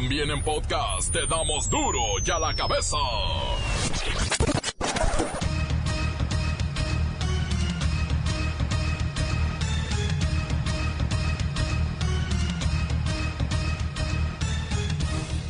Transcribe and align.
También 0.00 0.30
en 0.30 0.40
podcast 0.44 1.12
te 1.12 1.26
damos 1.26 1.68
duro 1.68 2.00
y 2.24 2.30
a 2.30 2.38
la 2.38 2.54
cabeza. 2.54 2.96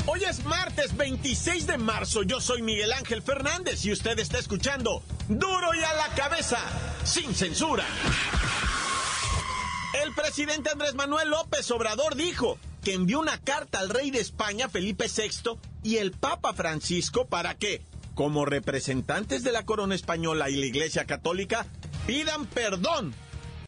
Hoy 0.07 0.25
es 0.25 0.43
martes 0.47 0.97
26 0.97 1.67
de 1.67 1.77
marzo, 1.77 2.23
yo 2.23 2.41
soy 2.41 2.63
Miguel 2.63 2.95
Ángel 2.95 3.21
Fernández 3.21 3.85
y 3.85 3.93
usted 3.93 4.19
está 4.19 4.39
escuchando 4.39 5.03
Duro 5.29 5.75
y 5.75 5.85
a 5.85 5.93
la 5.93 6.09
cabeza, 6.15 6.59
sin 7.05 7.35
censura. 7.35 7.85
El 10.03 10.15
presidente 10.15 10.71
Andrés 10.71 10.95
Manuel 10.95 11.29
López 11.29 11.71
Obrador 11.71 12.15
dijo 12.15 12.57
que 12.89 12.95
envió 12.95 13.21
una 13.21 13.37
carta 13.37 13.81
al 13.81 13.91
rey 13.91 14.11
de 14.11 14.21
España, 14.21 14.71
Felipe 14.71 15.09
VI, 15.15 15.59
y 15.83 15.99
el 15.99 16.11
Papa 16.11 16.55
Francisco 16.55 17.27
para 17.27 17.55
que, 17.55 17.83
como 18.15 18.47
representantes 18.47 19.45
de 19.45 19.53
la 19.53 19.67
corona 19.67 19.95
española 19.95 20.49
y 20.49 20.57
la 20.57 20.65
Iglesia 20.65 21.05
Católica, 21.05 21.67
pidan 22.07 22.47
perdón 22.47 23.15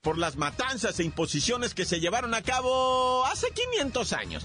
por 0.00 0.16
las 0.16 0.36
matanzas 0.36 0.98
e 0.98 1.04
imposiciones 1.04 1.74
que 1.74 1.84
se 1.84 2.00
llevaron 2.00 2.32
a 2.32 2.40
cabo 2.40 3.26
hace 3.26 3.48
500 3.50 4.12
años. 4.14 4.42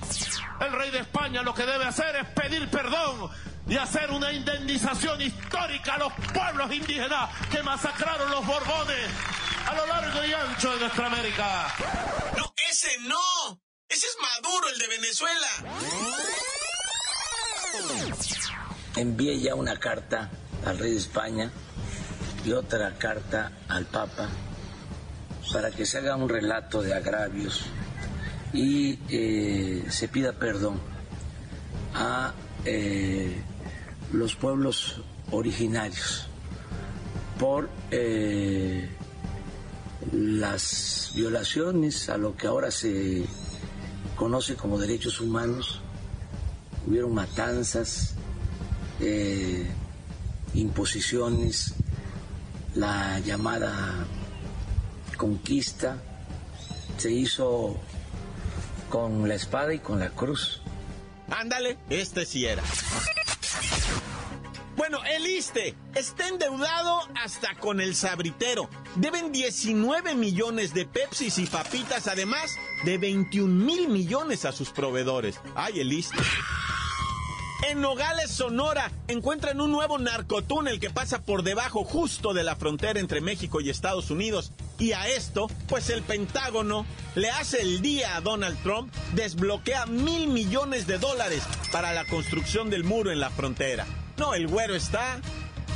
El 0.60 0.74
rey 0.74 0.92
de 0.92 1.00
España 1.00 1.42
lo 1.42 1.54
que 1.54 1.66
debe 1.66 1.86
hacer 1.86 2.14
es 2.18 2.28
pedir 2.32 2.68
perdón 2.68 3.30
y 3.70 3.78
hacer 3.78 4.12
una 4.12 4.34
indemnización 4.34 5.22
histórica 5.22 5.94
a 5.94 6.00
los 6.00 6.14
pueblos 6.34 6.74
indígenas 6.74 7.30
que 7.50 7.64
masacraron 7.64 8.30
los 8.30 8.46
Borbones 8.46 9.10
a 9.68 9.74
lo 9.74 9.86
largo 9.86 10.26
y 10.26 10.34
ancho 10.34 10.74
de 10.74 10.80
nuestra 10.82 11.08
América. 11.08 11.74
No, 12.38 12.54
ese 12.70 12.90
no. 13.04 13.65
Ese 13.90 14.08
es 14.08 14.18
Maduro, 14.20 14.68
el 14.74 14.80
de 14.80 14.88
Venezuela. 14.88 15.48
Envié 18.96 19.40
ya 19.40 19.56
una 19.56 19.80
carta 19.80 20.32
al 20.66 20.80
rey 20.80 20.92
de 20.92 20.98
España 20.98 21.52
y 22.44 22.52
otra 22.52 22.98
carta 22.98 23.52
al 23.68 23.86
Papa 23.86 24.30
para 25.54 25.72
que 25.72 25.86
se 25.86 26.00
haga 26.00 26.16
un 26.16 26.28
relato 26.28 26.82
de 26.82 26.94
agravios 26.94 27.62
y 28.54 29.00
eh, 29.10 29.86
se 29.90 30.08
pida 30.08 30.34
perdón 30.34 30.80
a 31.94 32.34
eh, 32.66 33.42
los 34.12 34.36
pueblos 34.36 35.02
originarios 35.32 36.28
por 37.40 37.70
eh, 37.92 38.90
las 40.12 41.12
violaciones 41.16 42.10
a 42.10 42.18
lo 42.18 42.36
que 42.36 42.48
ahora 42.48 42.72
se 42.72 43.26
conoce 44.16 44.56
como 44.56 44.78
derechos 44.78 45.20
humanos. 45.20 45.82
Hubieron 46.88 47.14
matanzas, 47.14 48.16
eh, 49.00 49.68
imposiciones, 50.54 51.74
la 52.76 53.20
llamada 53.20 54.06
conquista 55.18 55.98
se 56.98 57.12
hizo 57.12 57.80
con 58.90 59.28
la 59.28 59.36
espada 59.36 59.74
y 59.74 59.80
con 59.80 60.00
la 60.00 60.10
cruz. 60.10 60.62
Ándale, 61.30 61.78
este 61.90 62.26
sí 62.26 62.46
era. 62.46 62.64
Bueno, 64.76 65.00
el 65.06 65.26
ISTE 65.26 65.76
está 65.96 66.28
endeudado 66.28 67.00
hasta 67.16 67.56
con 67.56 67.82
el 67.82 67.96
sabritero. 67.96 68.70
Deben 68.96 69.32
19 69.32 70.16
millones 70.16 70.74
de 70.74 70.86
Pepsis 70.86 71.40
y 71.40 71.46
papitas, 71.48 72.08
además 72.08 72.56
de 72.86 72.98
21 73.00 73.66
mil 73.66 73.90
millones 73.90 74.46
a 74.46 74.52
sus 74.52 74.70
proveedores. 74.70 75.42
Ay, 75.56 75.80
el 75.80 75.92
ISTE. 75.92 76.18
En 77.70 77.82
Nogales, 77.82 78.30
Sonora, 78.30 78.92
encuentran 79.08 79.60
un 79.60 79.72
nuevo 79.72 79.98
narcotúnel 79.98 80.80
que 80.80 80.92
pasa 80.92 81.24
por 81.24 81.42
debajo 81.42 81.84
justo 81.84 82.34
de 82.34 82.44
la 82.44 82.56
frontera 82.56 83.00
entre 83.00 83.22
México 83.22 83.60
y 83.60 83.72
Estados 83.72 84.12
Unidos. 84.12 84.52
Y 84.78 84.92
a 84.92 85.08
esto, 85.08 85.48
pues 85.68 85.90
el 85.90 86.04
Pentágono 86.04 86.86
le 87.16 87.32
hace 87.32 87.62
el 87.62 87.82
día 87.82 88.18
a 88.18 88.22
Donald 88.22 88.62
Trump, 88.62 88.94
desbloquea 89.14 89.88
mil 89.88 90.28
millones 90.28 90.86
de 90.86 91.00
dólares 91.00 91.42
para 91.72 91.92
la 91.94 92.06
construcción 92.06 92.70
del 92.70 92.84
muro 92.84 93.12
en 93.12 93.20
la 93.20 93.32
frontera. 93.32 93.88
No, 94.18 94.36
el 94.36 94.48
güero 94.48 94.76
está 94.76 95.20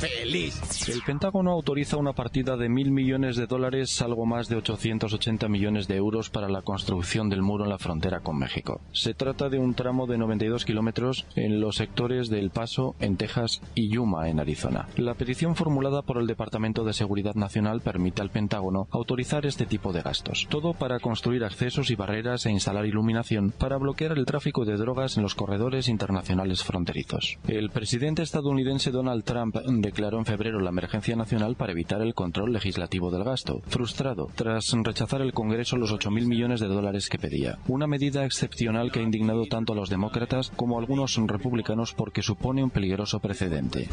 El 0.02 1.02
Pentágono 1.04 1.50
autoriza 1.50 1.98
una 1.98 2.14
partida 2.14 2.56
de 2.56 2.70
mil 2.70 2.90
millones 2.90 3.36
de 3.36 3.46
dólares, 3.46 4.00
algo 4.00 4.24
más 4.24 4.48
de 4.48 4.56
880 4.56 5.46
millones 5.48 5.88
de 5.88 5.96
euros 5.96 6.30
para 6.30 6.48
la 6.48 6.62
construcción 6.62 7.28
del 7.28 7.42
muro 7.42 7.64
en 7.64 7.70
la 7.70 7.78
frontera 7.78 8.20
con 8.20 8.38
México. 8.38 8.80
Se 8.92 9.12
trata 9.12 9.50
de 9.50 9.58
un 9.58 9.74
tramo 9.74 10.06
de 10.06 10.16
92 10.16 10.64
kilómetros 10.64 11.26
en 11.36 11.60
los 11.60 11.76
sectores 11.76 12.30
del 12.30 12.50
Paso, 12.50 12.94
en 13.00 13.16
Texas, 13.16 13.60
y 13.74 13.90
Yuma, 13.90 14.30
en 14.30 14.40
Arizona. 14.40 14.88
La 14.96 15.14
petición 15.14 15.54
formulada 15.54 16.00
por 16.00 16.16
el 16.16 16.26
Departamento 16.26 16.84
de 16.84 16.94
Seguridad 16.94 17.34
Nacional 17.34 17.82
permite 17.82 18.22
al 18.22 18.30
Pentágono 18.30 18.88
autorizar 18.90 19.44
este 19.44 19.66
tipo 19.66 19.92
de 19.92 20.00
gastos. 20.00 20.46
Todo 20.48 20.72
para 20.72 20.98
construir 21.00 21.44
accesos 21.44 21.90
y 21.90 21.94
barreras 21.94 22.46
e 22.46 22.50
instalar 22.50 22.86
iluminación 22.86 23.50
para 23.50 23.76
bloquear 23.76 24.12
el 24.12 24.24
tráfico 24.24 24.64
de 24.64 24.76
drogas 24.76 25.18
en 25.18 25.22
los 25.22 25.34
corredores 25.34 25.88
internacionales 25.88 26.64
fronterizos. 26.64 27.38
El 27.46 27.68
presidente 27.68 28.22
estadounidense 28.22 28.90
Donald 28.90 29.24
Trump 29.24 29.56
declaró 29.90 30.18
en 30.18 30.24
febrero 30.24 30.60
la 30.60 30.70
emergencia 30.70 31.16
nacional 31.16 31.56
para 31.56 31.72
evitar 31.72 32.00
el 32.00 32.14
control 32.14 32.52
legislativo 32.52 33.10
del 33.10 33.24
gasto, 33.24 33.60
frustrado 33.66 34.28
tras 34.36 34.72
rechazar 34.84 35.20
el 35.20 35.32
Congreso 35.32 35.76
los 35.76 35.92
8.000 35.92 36.26
millones 36.26 36.60
de 36.60 36.68
dólares 36.68 37.08
que 37.08 37.18
pedía. 37.18 37.58
Una 37.66 37.88
medida 37.88 38.24
excepcional 38.24 38.92
que 38.92 39.00
ha 39.00 39.02
indignado 39.02 39.46
tanto 39.46 39.72
a 39.72 39.76
los 39.76 39.90
demócratas 39.90 40.52
como 40.54 40.76
a 40.76 40.80
algunos 40.80 41.16
republicanos 41.26 41.92
porque 41.92 42.22
supone 42.22 42.62
un 42.62 42.70
peligroso 42.70 43.18
precedente. 43.18 43.88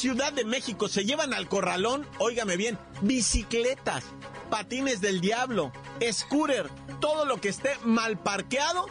Ciudad 0.00 0.32
de 0.32 0.46
México 0.46 0.88
se 0.88 1.04
llevan 1.04 1.34
al 1.34 1.46
corralón, 1.46 2.06
óigame 2.16 2.56
bien, 2.56 2.78
bicicletas, 3.02 4.02
patines 4.48 5.02
del 5.02 5.20
diablo, 5.20 5.72
scooter, 6.10 6.70
todo 7.02 7.26
lo 7.26 7.38
que 7.38 7.50
esté 7.50 7.72
mal 7.84 8.18
parqueado, 8.18 8.86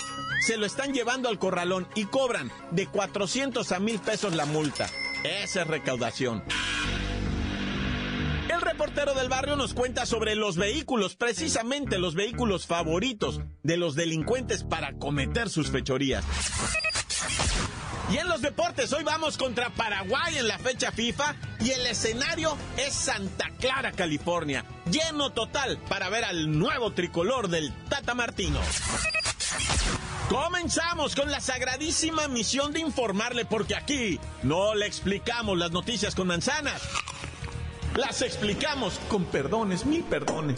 se 0.45 0.57
lo 0.57 0.67
están 0.67 0.93
llevando 0.93 1.27
al 1.27 1.39
corralón 1.39 1.87
y 1.95 2.05
cobran 2.05 2.51
de 2.69 2.85
400 2.85 3.71
a 3.71 3.79
1000 3.79 3.99
pesos 4.01 4.35
la 4.35 4.45
multa. 4.45 4.87
Esa 5.23 5.63
es 5.63 5.67
recaudación. 5.67 6.43
El 8.47 8.61
reportero 8.61 9.15
del 9.15 9.29
barrio 9.29 9.55
nos 9.55 9.73
cuenta 9.73 10.05
sobre 10.05 10.35
los 10.35 10.57
vehículos, 10.57 11.15
precisamente 11.15 11.97
los 11.97 12.13
vehículos 12.13 12.67
favoritos 12.67 13.41
de 13.63 13.77
los 13.77 13.95
delincuentes 13.95 14.63
para 14.63 14.93
cometer 14.93 15.49
sus 15.49 15.71
fechorías. 15.71 16.23
Y 18.11 18.17
en 18.17 18.27
los 18.27 18.41
deportes, 18.41 18.91
hoy 18.91 19.03
vamos 19.03 19.37
contra 19.37 19.69
Paraguay 19.69 20.37
en 20.37 20.47
la 20.47 20.57
fecha 20.57 20.91
FIFA 20.91 21.35
y 21.59 21.69
el 21.69 21.85
escenario 21.85 22.57
es 22.75 22.93
Santa 22.93 23.51
Clara, 23.59 23.91
California. 23.91 24.65
Lleno 24.89 25.31
total 25.31 25.77
para 25.87 26.09
ver 26.09 26.25
al 26.25 26.57
nuevo 26.57 26.91
tricolor 26.91 27.49
del 27.49 27.71
Tata 27.87 28.15
Martino. 28.15 28.59
Comenzamos 30.27 31.15
con 31.15 31.29
la 31.29 31.39
sagradísima 31.39 32.27
misión 32.27 32.73
de 32.73 32.79
informarle 32.79 33.45
porque 33.45 33.75
aquí 33.75 34.19
no 34.41 34.73
le 34.73 34.87
explicamos 34.87 35.55
las 35.57 35.71
noticias 35.71 36.15
con 36.15 36.27
manzanas. 36.27 36.81
Las 37.95 38.23
explicamos 38.23 38.99
con 39.07 39.25
perdones, 39.25 39.85
mil 39.85 40.03
perdones. 40.03 40.57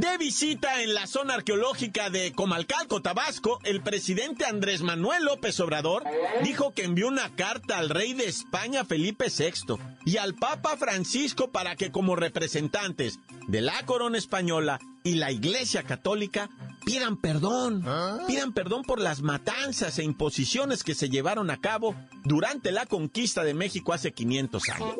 De 0.00 0.16
visita 0.16 0.82
en 0.82 0.94
la 0.94 1.06
zona 1.06 1.34
arqueológica 1.34 2.08
de 2.08 2.32
Comalcalco, 2.32 3.02
Tabasco, 3.02 3.58
el 3.64 3.82
presidente 3.82 4.46
Andrés 4.46 4.80
Manuel 4.80 5.26
López 5.26 5.60
Obrador 5.60 6.04
dijo 6.42 6.72
que 6.72 6.84
envió 6.84 7.06
una 7.06 7.36
carta 7.36 7.76
al 7.76 7.90
rey 7.90 8.14
de 8.14 8.24
España 8.24 8.86
Felipe 8.86 9.26
VI 9.26 9.74
y 10.06 10.16
al 10.16 10.36
Papa 10.36 10.78
Francisco 10.78 11.50
para 11.50 11.76
que 11.76 11.92
como 11.92 12.16
representantes 12.16 13.18
de 13.46 13.60
la 13.60 13.84
corona 13.84 14.16
española 14.16 14.80
y 15.04 15.16
la 15.16 15.32
Iglesia 15.32 15.82
Católica 15.82 16.48
pidan 16.86 17.18
perdón, 17.18 17.84
pidan 18.26 18.54
perdón 18.54 18.84
por 18.84 19.00
las 19.00 19.20
matanzas 19.20 19.98
e 19.98 20.02
imposiciones 20.02 20.82
que 20.82 20.94
se 20.94 21.10
llevaron 21.10 21.50
a 21.50 21.60
cabo 21.60 21.94
durante 22.24 22.72
la 22.72 22.86
conquista 22.86 23.44
de 23.44 23.52
México 23.52 23.92
hace 23.92 24.12
500 24.12 24.68
años. 24.70 24.94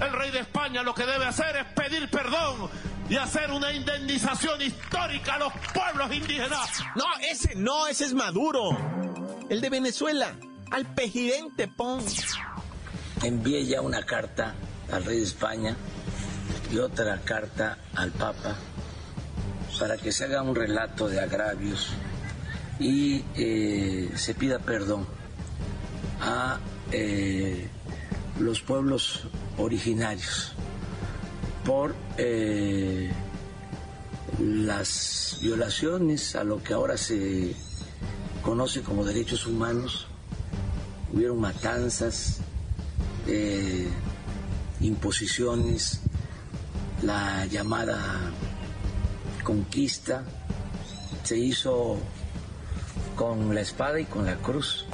El 0.00 0.12
rey 0.12 0.30
de 0.30 0.38
España 0.38 0.84
lo 0.84 0.94
que 0.94 1.04
debe 1.04 1.24
hacer 1.24 1.56
es 1.56 1.64
pedir 1.74 2.08
perdón 2.08 2.70
y 3.08 3.16
hacer 3.16 3.50
una 3.50 3.72
indemnización 3.72 4.60
histórica 4.60 5.34
a 5.34 5.38
los 5.38 5.52
pueblos 5.72 6.12
indígenas. 6.12 6.80
No, 6.94 7.04
ese 7.22 7.54
no, 7.54 7.86
ese 7.86 8.04
es 8.04 8.14
Maduro. 8.14 8.76
El 9.48 9.60
de 9.60 9.70
Venezuela, 9.70 10.34
al 10.70 10.86
presidente 10.94 11.68
Pons. 11.68 12.36
Envié 13.22 13.64
ya 13.64 13.80
una 13.80 14.02
carta 14.04 14.54
al 14.92 15.04
rey 15.04 15.18
de 15.18 15.24
España 15.24 15.76
y 16.70 16.78
otra 16.78 17.18
carta 17.22 17.78
al 17.94 18.10
Papa 18.10 18.56
para 19.78 19.96
que 19.96 20.12
se 20.12 20.24
haga 20.24 20.42
un 20.42 20.54
relato 20.54 21.08
de 21.08 21.20
agravios 21.20 21.90
y 22.78 23.24
eh, 23.36 24.10
se 24.16 24.34
pida 24.34 24.58
perdón 24.58 25.06
a 26.20 26.58
eh, 26.92 27.68
los 28.38 28.60
pueblos 28.60 29.28
originarios 29.56 30.54
por 31.68 31.94
eh, 32.16 33.12
las 34.40 35.38
violaciones 35.42 36.34
a 36.34 36.42
lo 36.42 36.62
que 36.62 36.72
ahora 36.72 36.96
se 36.96 37.54
conoce 38.40 38.80
como 38.80 39.04
derechos 39.04 39.46
humanos. 39.46 40.06
Hubieron 41.12 41.38
matanzas, 41.38 42.38
imposiciones, 44.80 46.00
la 47.02 47.44
llamada 47.44 47.98
conquista 49.44 50.24
se 51.22 51.36
hizo 51.36 51.98
con 53.14 53.54
la 53.54 53.60
espada 53.60 54.00
y 54.00 54.06
con 54.06 54.24
la 54.24 54.36
cruz. 54.36 54.86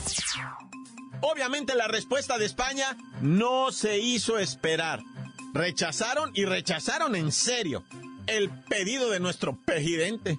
Obviamente 1.20 1.76
la 1.76 1.86
respuesta 1.86 2.36
de 2.36 2.46
España 2.46 2.96
no 3.20 3.70
se 3.70 3.98
hizo 3.98 4.38
esperar. 4.38 5.04
Rechazaron 5.54 6.32
y 6.34 6.46
rechazaron 6.46 7.14
en 7.14 7.30
serio 7.30 7.84
el 8.26 8.50
pedido 8.50 9.08
de 9.10 9.20
nuestro 9.20 9.56
presidente. 9.64 10.36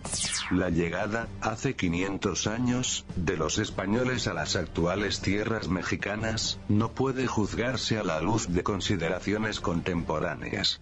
La 0.51 0.69
llegada, 0.69 1.29
hace 1.39 1.77
500 1.77 2.47
años, 2.47 3.05
de 3.15 3.37
los 3.37 3.57
españoles 3.57 4.27
a 4.27 4.33
las 4.33 4.57
actuales 4.57 5.21
tierras 5.21 5.69
mexicanas, 5.69 6.59
no 6.67 6.91
puede 6.91 7.27
juzgarse 7.27 7.97
a 7.97 8.03
la 8.03 8.19
luz 8.19 8.49
de 8.49 8.63
consideraciones 8.63 9.61
contemporáneas. 9.61 10.81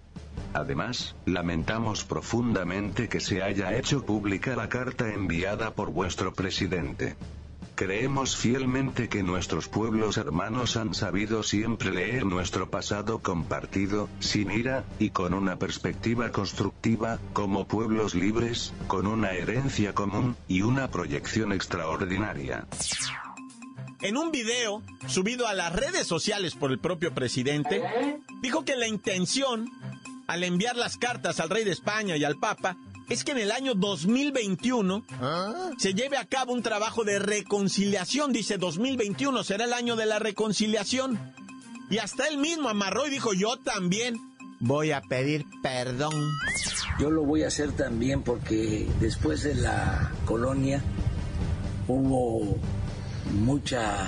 Además, 0.53 1.15
lamentamos 1.27 2.03
profundamente 2.03 3.09
que 3.09 3.19
se 3.19 3.43
haya 3.43 3.77
hecho 3.77 4.03
pública 4.03 4.55
la 4.55 4.67
carta 4.67 5.13
enviada 5.13 5.75
por 5.75 5.91
vuestro 5.91 6.33
presidente. 6.33 7.15
Creemos 7.75 8.37
fielmente 8.37 9.09
que 9.09 9.23
nuestros 9.23 9.67
pueblos 9.67 10.17
hermanos 10.17 10.77
han 10.77 10.93
sabido 10.93 11.41
siempre 11.41 11.91
leer 11.91 12.23
nuestro 12.25 12.69
pasado 12.69 13.19
compartido, 13.19 14.09
sin 14.19 14.51
ira, 14.51 14.85
y 14.99 15.09
con 15.09 15.33
una 15.33 15.57
perspectiva 15.57 16.31
constructiva, 16.31 17.19
como 17.33 17.67
pueblos 17.67 18.13
libres, 18.13 18.73
con 18.87 19.07
una 19.07 19.31
herencia 19.31 19.93
común, 19.93 20.35
y 20.47 20.61
una 20.61 20.91
proyección 20.91 21.51
extraordinaria. 21.51 22.67
En 24.01 24.17
un 24.17 24.31
video 24.31 24.83
subido 25.07 25.47
a 25.47 25.53
las 25.53 25.73
redes 25.73 26.05
sociales 26.05 26.53
por 26.53 26.71
el 26.71 26.79
propio 26.79 27.13
presidente, 27.15 27.81
dijo 28.41 28.65
que 28.65 28.75
la 28.75 28.87
intención 28.87 29.71
al 30.27 30.43
enviar 30.43 30.75
las 30.75 30.97
cartas 30.97 31.39
al 31.39 31.49
rey 31.49 31.63
de 31.63 31.71
España 31.71 32.17
y 32.17 32.23
al 32.23 32.37
Papa 32.37 32.77
es 33.13 33.23
que 33.23 33.31
en 33.31 33.37
el 33.37 33.51
año 33.51 33.75
2021 33.75 35.05
se 35.77 35.93
lleve 35.93 36.17
a 36.17 36.25
cabo 36.25 36.51
un 36.51 36.63
trabajo 36.63 37.03
de 37.03 37.19
reconciliación. 37.19 38.33
Dice 38.33 38.57
2021 38.57 39.43
será 39.43 39.65
el 39.65 39.73
año 39.73 39.95
de 39.95 40.07
la 40.07 40.17
reconciliación. 40.17 41.19
Y 41.91 41.99
hasta 41.99 42.27
él 42.27 42.39
mismo 42.39 42.69
amarró 42.69 43.05
y 43.05 43.11
dijo, 43.11 43.33
yo 43.33 43.57
también 43.57 44.17
voy 44.59 44.91
a 44.91 45.01
pedir 45.01 45.45
perdón. 45.61 46.13
Yo 46.99 47.11
lo 47.11 47.23
voy 47.23 47.43
a 47.43 47.47
hacer 47.47 47.71
también 47.73 48.23
porque 48.23 48.87
después 48.99 49.43
de 49.43 49.55
la 49.55 50.11
colonia 50.25 50.81
hubo 51.87 52.57
mucha 53.31 54.07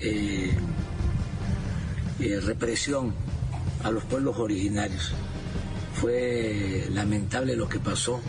eh, 0.00 0.56
eh, 2.18 2.40
represión 2.40 3.14
a 3.84 3.90
los 3.90 4.04
pueblos 4.04 4.38
originarios. 4.38 5.12
Fue 6.00 6.86
lamentable 6.90 7.56
lo 7.56 7.68
que 7.68 7.78
pasó 7.78 8.20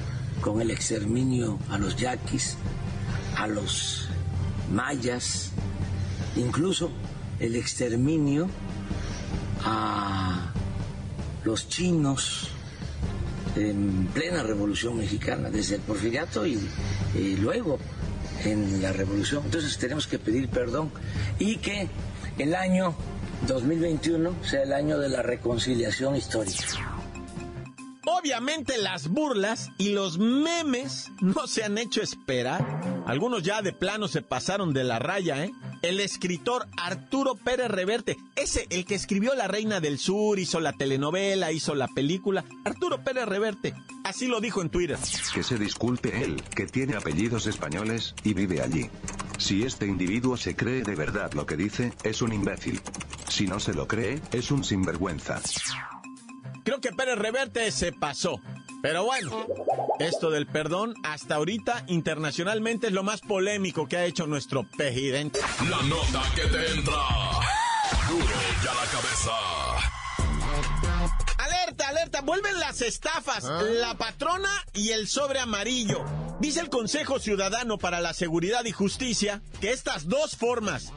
con 0.42 0.62
el 0.62 0.72
exterminio 0.72 1.60
a 1.70 1.78
los 1.78 1.96
yaquis, 1.96 2.58
a 3.36 3.48
los 3.48 4.08
mayas, 4.72 5.52
incluso 6.36 6.92
el 7.40 7.56
exterminio 7.56 8.48
a 9.64 10.52
los 11.44 11.68
chinos 11.68 12.50
en 13.56 14.08
plena 14.14 14.44
revolución 14.44 14.98
mexicana, 14.98 15.50
desde 15.50 15.76
el 15.76 15.82
porfiriato 15.82 16.46
y, 16.46 16.60
y 17.16 17.36
luego 17.38 17.80
en 18.44 18.82
la 18.82 18.94
revolución. 18.94 19.44
Entonces 19.46 19.78
tenemos 19.78 20.08
que 20.08 20.20
pedir 20.20 20.50
perdón 20.50 20.92
y 21.40 21.58
que 21.58 21.90
el 22.38 22.56
año 22.56 22.96
2021 23.48 24.36
sea 24.44 24.64
el 24.64 24.74
año 24.74 25.00
de 25.00 25.10
la 25.10 25.22
reconciliación 25.22 26.16
histórica. 26.16 26.97
Obviamente 28.28 28.78
las 28.78 29.08
burlas 29.08 29.72
y 29.78 29.94
los 29.94 30.18
memes 30.18 31.10
no 31.22 31.48
se 31.48 31.64
han 31.64 31.78
hecho 31.78 32.02
esperar. 32.02 33.06
Algunos 33.06 33.42
ya 33.42 33.62
de 33.62 33.72
plano 33.72 34.10
se 34.10 34.22
pasaron 34.22 34.74
de 34.74 34.84
la 34.84 35.00
raya, 35.00 35.46
¿eh? 35.46 35.54
El 35.82 36.02
escritor 36.02 36.68
Arturo 36.76 37.36
Pérez 37.36 37.72
Reverte, 37.72 38.18
ese 38.36 38.68
el 38.70 38.84
que 38.84 38.96
escribió 38.96 39.34
La 39.34 39.48
Reina 39.48 39.80
del 39.80 39.98
Sur, 39.98 40.40
hizo 40.40 40.60
la 40.60 40.74
telenovela, 40.74 41.54
hizo 41.54 41.74
la 41.74 41.88
película. 41.88 42.44
Arturo 42.66 43.02
Pérez 43.02 43.28
Reverte, 43.28 43.74
así 44.04 44.28
lo 44.28 44.42
dijo 44.42 44.62
en 44.62 44.72
Twitter. 44.72 44.98
Que 45.34 45.42
se 45.42 45.58
disculpe 45.58 46.22
él, 46.22 46.44
que 46.54 46.66
tiene 46.66 46.98
apellidos 46.98 47.48
españoles, 47.48 48.14
y 48.26 48.34
vive 48.34 48.62
allí. 48.62 48.90
Si 49.38 49.64
este 49.64 49.88
individuo 49.88 50.36
se 50.36 50.54
cree 50.54 50.84
de 50.84 50.96
verdad 50.96 51.32
lo 51.32 51.46
que 51.46 51.56
dice, 51.56 51.94
es 52.04 52.22
un 52.22 52.34
imbécil. 52.34 52.82
Si 53.30 53.48
no 53.48 53.62
se 53.62 53.74
lo 53.74 53.88
cree, 53.88 54.22
es 54.34 54.52
un 54.52 54.66
sinvergüenza. 54.66 55.42
Creo 56.68 56.82
que 56.82 56.92
Pérez 56.92 57.18
Reverte 57.18 57.72
se 57.72 57.94
pasó. 57.94 58.42
Pero 58.82 59.06
bueno, 59.06 59.48
esto 60.00 60.30
del 60.30 60.48
perdón 60.48 60.96
hasta 61.02 61.36
ahorita 61.36 61.86
internacionalmente 61.88 62.88
es 62.88 62.94
lo 62.94 63.04
más 63.04 63.22
polémico 63.22 63.88
que 63.88 63.96
ha 63.96 64.04
hecho 64.04 64.28
nuestro 64.28 64.64
presidente. 64.76 65.40
La 65.70 65.82
nota 65.84 66.24
que 66.36 66.42
te 66.42 66.72
entra. 66.72 67.04
Duro 68.10 68.36
ya 68.66 68.74
la 68.74 68.86
cabeza. 68.92 69.32
Alerta, 71.38 71.88
alerta, 71.88 72.20
vuelven 72.20 72.60
las 72.60 72.82
estafas, 72.82 73.46
la 73.46 73.98
patrona 73.98 74.52
y 74.74 74.90
el 74.90 75.08
sobre 75.08 75.40
amarillo. 75.40 76.04
Dice 76.40 76.60
el 76.60 76.70
Consejo 76.70 77.20
Ciudadano 77.20 77.80
para 77.80 78.00
la 78.00 78.14
Seguridad 78.14 78.64
y 78.66 78.72
Justicia 78.72 79.42
que 79.60 79.72
estas 79.72 80.08
dos 80.08 80.36
formas 80.36 80.94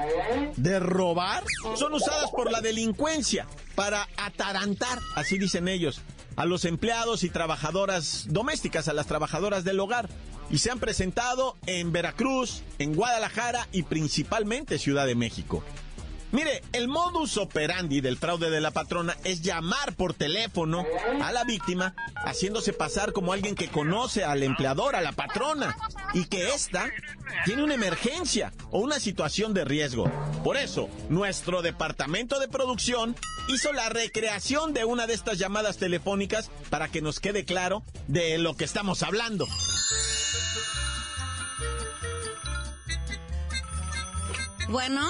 de 0.56 0.78
robar 0.78 1.42
son 1.76 1.94
usadas 1.94 2.30
por 2.30 2.52
la 2.52 2.60
delincuencia 2.60 3.46
para 3.74 4.06
atarantar, 4.18 4.98
así 5.16 5.38
dicen 5.38 5.66
ellos, 5.66 6.02
a 6.36 6.44
los 6.44 6.66
empleados 6.66 7.24
y 7.24 7.30
trabajadoras 7.30 8.26
domésticas, 8.28 8.88
a 8.88 8.92
las 8.92 9.06
trabajadoras 9.06 9.64
del 9.64 9.80
hogar. 9.80 10.10
Y 10.50 10.58
se 10.58 10.70
han 10.70 10.78
presentado 10.78 11.56
en 11.66 11.90
Veracruz, 11.92 12.62
en 12.78 12.94
Guadalajara 12.94 13.66
y 13.72 13.84
principalmente 13.84 14.78
Ciudad 14.78 15.06
de 15.06 15.14
México. 15.14 15.64
Mire, 16.32 16.62
el 16.72 16.86
modus 16.86 17.36
operandi 17.38 18.00
del 18.00 18.16
fraude 18.16 18.50
de 18.50 18.60
la 18.60 18.70
patrona 18.70 19.16
es 19.24 19.42
llamar 19.42 19.94
por 19.96 20.14
teléfono 20.14 20.84
a 21.20 21.32
la 21.32 21.42
víctima 21.42 21.94
haciéndose 22.24 22.72
pasar 22.72 23.12
como 23.12 23.32
alguien 23.32 23.56
que 23.56 23.68
conoce 23.68 24.24
al 24.24 24.44
empleador, 24.44 24.94
a 24.94 25.00
la 25.00 25.12
patrona, 25.12 25.76
y 26.14 26.26
que 26.26 26.54
ésta 26.54 26.88
tiene 27.44 27.64
una 27.64 27.74
emergencia 27.74 28.52
o 28.70 28.78
una 28.78 29.00
situación 29.00 29.54
de 29.54 29.64
riesgo. 29.64 30.10
Por 30.44 30.56
eso, 30.56 30.88
nuestro 31.08 31.62
departamento 31.62 32.38
de 32.38 32.48
producción 32.48 33.16
hizo 33.48 33.72
la 33.72 33.88
recreación 33.88 34.72
de 34.72 34.84
una 34.84 35.08
de 35.08 35.14
estas 35.14 35.38
llamadas 35.38 35.78
telefónicas 35.78 36.50
para 36.70 36.88
que 36.88 37.02
nos 37.02 37.18
quede 37.18 37.44
claro 37.44 37.82
de 38.06 38.38
lo 38.38 38.56
que 38.56 38.64
estamos 38.64 39.02
hablando. 39.02 39.48
Bueno. 44.68 45.08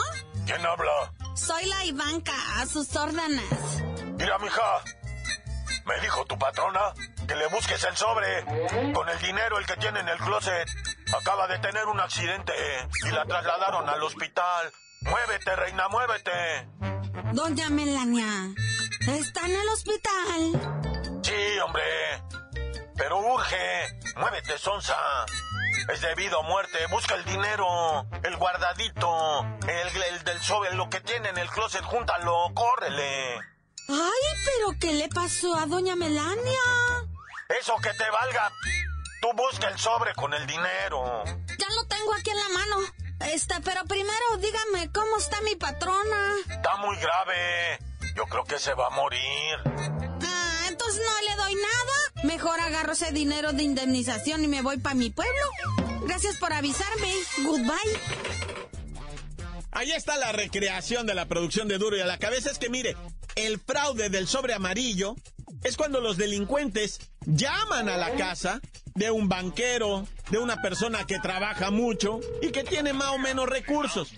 ¿Quién 0.50 0.66
habla? 0.66 1.12
Soy 1.37 1.64
la 1.66 1.85
Ivanka, 1.85 2.33
a 2.57 2.66
sus 2.66 2.97
órdenes. 2.97 3.85
Mira, 4.19 4.37
mija. 4.40 4.83
Me 5.87 6.00
dijo 6.00 6.25
tu 6.25 6.37
patrona 6.37 6.92
que 7.28 7.37
le 7.37 7.47
busques 7.50 7.85
el 7.85 7.97
sobre 7.97 8.45
con 8.92 9.09
el 9.09 9.19
dinero 9.21 9.59
el 9.59 9.66
que 9.66 9.76
tiene 9.76 10.00
en 10.00 10.09
el 10.09 10.19
closet. 10.19 10.69
Acaba 11.16 11.47
de 11.47 11.61
tener 11.61 11.87
un 11.87 12.00
accidente 12.00 12.52
y 13.07 13.11
la 13.12 13.25
trasladaron 13.26 13.88
al 13.88 14.02
hospital. 14.02 14.73
Muévete, 15.02 15.54
reina, 15.54 15.88
muévete. 15.88 16.69
Doña 17.33 17.71
Melania, 17.71 18.52
¿está 19.07 19.47
en 19.47 19.52
el 19.52 19.69
hospital? 19.69 21.21
Sí, 21.23 21.59
hombre. 21.64 21.83
Pero 22.97 23.21
urge. 23.21 24.00
Muévete, 24.16 24.59
Sonsa. 24.59 24.97
Es 25.92 26.00
debido 26.00 26.40
a 26.40 26.42
muerte. 26.42 26.78
Busca 26.90 27.14
el 27.16 27.25
dinero. 27.25 28.06
El 28.23 28.37
guardadito. 28.37 29.44
El, 29.66 30.02
el 30.02 30.25
del 30.25 30.40
sobre. 30.40 30.75
Lo 30.75 30.88
que 30.88 31.00
tiene 31.00 31.30
en 31.30 31.38
el 31.38 31.50
closet. 31.50 31.82
Júntalo. 31.82 32.52
Córrele. 32.54 33.35
Ay, 33.88 34.26
pero 34.44 34.78
¿qué 34.80 34.92
le 34.92 35.09
pasó 35.09 35.56
a 35.56 35.66
doña 35.66 35.97
Melania? 35.97 36.61
Eso 37.61 37.75
que 37.82 37.92
te 37.92 38.09
valga. 38.11 38.52
Tú 39.20 39.28
busca 39.35 39.68
el 39.68 39.78
sobre 39.78 40.14
con 40.14 40.32
el 40.32 40.47
dinero. 40.47 41.25
Ya 41.59 41.68
lo 41.75 41.87
tengo 41.88 42.14
aquí 42.14 42.30
en 42.30 42.38
la 42.38 42.49
mano. 42.50 42.76
Este, 43.32 43.61
pero 43.61 43.85
primero 43.85 44.37
dígame, 44.38 44.90
¿cómo 44.92 45.18
está 45.18 45.40
mi 45.42 45.56
patrona? 45.56 46.35
Está 46.49 46.76
muy 46.76 46.97
grave. 46.99 47.78
Yo 48.14 48.25
creo 48.26 48.44
que 48.44 48.59
se 48.59 48.75
va 48.75 48.87
a 48.87 48.90
morir. 48.90 49.59
Ah, 49.66 50.64
entonces 50.68 51.02
no 51.04 51.28
le 51.28 51.37
doy 51.37 51.54
nada. 51.54 52.25
Mejor 52.25 52.61
agarro 52.61 52.92
ese 52.92 53.12
dinero 53.12 53.52
de 53.52 53.62
indemnización 53.62 54.44
y 54.44 54.49
me 54.49 54.62
voy 54.62 54.78
para 54.78 54.94
mi 54.94 55.11
pueblo. 55.11 55.80
Gracias 56.02 56.37
por 56.38 56.52
avisarme. 56.52 57.12
Goodbye. 57.45 58.00
Ahí 59.73 59.92
está 59.92 60.16
la 60.16 60.33
recreación 60.33 61.07
de 61.07 61.14
la 61.14 61.26
producción 61.26 61.69
de 61.69 61.78
Duro 61.78 61.97
y 61.97 62.00
a 62.00 62.07
la 62.07 62.19
cabeza. 62.19 62.50
Es 62.50 62.59
que 62.59 62.69
mire, 62.69 62.97
el 63.37 63.61
fraude 63.61 64.11
del 64.11 64.26
sobre 64.26 64.54
amarillo 64.54 65.14
es 65.62 65.76
cuando 65.76 66.00
los 66.00 66.16
delincuentes 66.16 66.99
llaman 67.25 67.88
a 67.88 67.97
la 67.97 68.14
casa 68.16 68.61
de 68.94 69.11
un 69.11 69.28
banquero, 69.28 70.06
de 70.30 70.38
una 70.38 70.61
persona 70.62 71.06
que 71.06 71.18
trabaja 71.18 71.70
mucho 71.70 72.20
y 72.42 72.50
que 72.50 72.64
tiene 72.64 72.92
más 72.92 73.09
o 73.09 73.18
menos 73.18 73.49
recursos. 73.49 74.12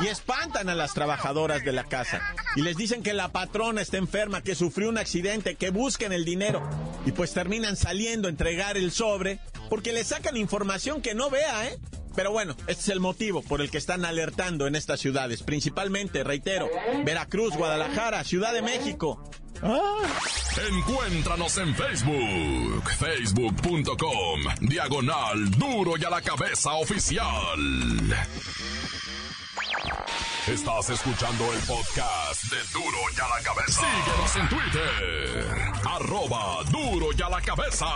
Y 0.00 0.06
espantan 0.06 0.68
a 0.68 0.74
las 0.74 0.94
trabajadoras 0.94 1.64
de 1.64 1.72
la 1.72 1.84
casa. 1.84 2.20
Y 2.56 2.62
les 2.62 2.76
dicen 2.76 3.02
que 3.02 3.14
la 3.14 3.28
patrona 3.28 3.80
está 3.80 3.96
enferma, 3.96 4.42
que 4.42 4.54
sufrió 4.54 4.88
un 4.88 4.98
accidente, 4.98 5.54
que 5.56 5.70
busquen 5.70 6.12
el 6.12 6.24
dinero. 6.24 6.68
Y 7.04 7.12
pues 7.12 7.32
terminan 7.32 7.76
saliendo 7.76 8.28
a 8.28 8.30
entregar 8.30 8.76
el 8.76 8.90
sobre 8.90 9.38
porque 9.68 9.92
le 9.92 10.04
sacan 10.04 10.36
información 10.36 11.02
que 11.02 11.14
no 11.14 11.30
vea, 11.30 11.68
¿eh? 11.68 11.78
Pero 12.14 12.32
bueno, 12.32 12.56
este 12.66 12.82
es 12.82 12.88
el 12.88 13.00
motivo 13.00 13.42
por 13.42 13.60
el 13.60 13.70
que 13.70 13.76
están 13.76 14.06
alertando 14.06 14.66
en 14.66 14.74
estas 14.74 15.00
ciudades, 15.00 15.42
principalmente, 15.42 16.24
reitero, 16.24 16.70
Veracruz, 17.04 17.54
Guadalajara, 17.56 18.24
Ciudad 18.24 18.54
de 18.54 18.62
México. 18.62 19.22
Ah. 19.62 20.02
Encuéntranos 20.68 21.56
en 21.58 21.74
Facebook, 21.74 22.90
facebook.com, 22.98 24.40
diagonal 24.60 25.50
duro 25.50 25.96
y 25.98 26.04
a 26.04 26.10
la 26.10 26.22
cabeza 26.22 26.72
oficial. 26.74 27.58
Estás 30.46 30.90
escuchando 30.90 31.52
el 31.52 31.58
podcast 31.60 32.44
de 32.44 32.56
Duro 32.72 32.98
y 33.16 33.20
a 33.20 33.28
la 33.28 33.42
cabeza. 33.42 33.82
Síguenos 33.82 34.36
en 34.36 34.48
Twitter, 34.48 35.72
arroba 35.84 36.62
duro 36.70 37.08
y 37.16 37.22
a 37.22 37.28
la 37.28 37.40
cabeza. 37.40 37.86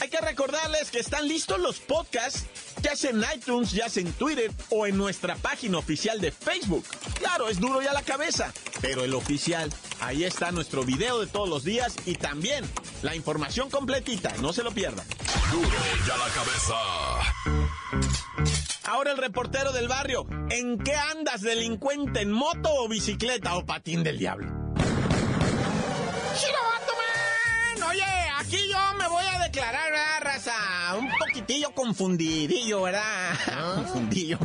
Hay 0.00 0.08
que 0.08 0.20
recordarles 0.20 0.90
que 0.90 0.98
están 0.98 1.28
listos 1.28 1.60
los 1.60 1.78
podcasts, 1.78 2.44
ya 2.82 2.96
sea 2.96 3.10
en 3.10 3.24
iTunes, 3.34 3.72
ya 3.72 3.88
sea 3.88 4.02
en 4.02 4.12
Twitter 4.12 4.50
o 4.70 4.86
en 4.86 4.96
nuestra 4.96 5.36
página 5.36 5.78
oficial 5.78 6.20
de 6.20 6.32
Facebook. 6.32 6.84
Claro, 7.18 7.48
es 7.48 7.60
duro 7.60 7.80
y 7.82 7.86
a 7.86 7.92
la 7.92 8.02
cabeza, 8.02 8.52
pero 8.80 9.04
el 9.04 9.14
oficial. 9.14 9.72
Ahí 10.00 10.24
está 10.24 10.50
nuestro 10.50 10.84
video 10.84 11.20
de 11.20 11.26
todos 11.28 11.48
los 11.48 11.64
días 11.64 11.94
y 12.06 12.16
también 12.16 12.64
la 13.02 13.14
información 13.14 13.70
completita, 13.70 14.34
no 14.40 14.52
se 14.52 14.62
lo 14.62 14.72
pierdan. 14.72 15.06
Duro 15.50 15.68
y 16.06 16.10
a 16.10 16.16
la 16.16 16.28
cabeza. 16.34 16.74
Ahora 18.84 19.12
el 19.12 19.18
reportero 19.18 19.72
del 19.72 19.88
barrio, 19.88 20.26
¿en 20.50 20.78
qué 20.78 20.94
andas 20.94 21.40
delincuente? 21.40 22.20
¿En 22.20 22.32
moto 22.32 22.68
o 22.74 22.88
bicicleta 22.88 23.56
o 23.56 23.64
patín 23.64 24.02
del 24.02 24.18
diablo? 24.18 24.48
¡Chirobato, 26.36 26.92
man! 26.96 27.82
Oye, 27.90 28.04
aquí 28.38 28.58
yo 28.68 28.94
me 28.98 29.08
voy 29.08 29.24
a 29.24 29.38
declarar, 29.44 29.92
confundidillo, 31.74 32.82
¿verdad? 32.82 33.34
Confundillo. 33.74 34.38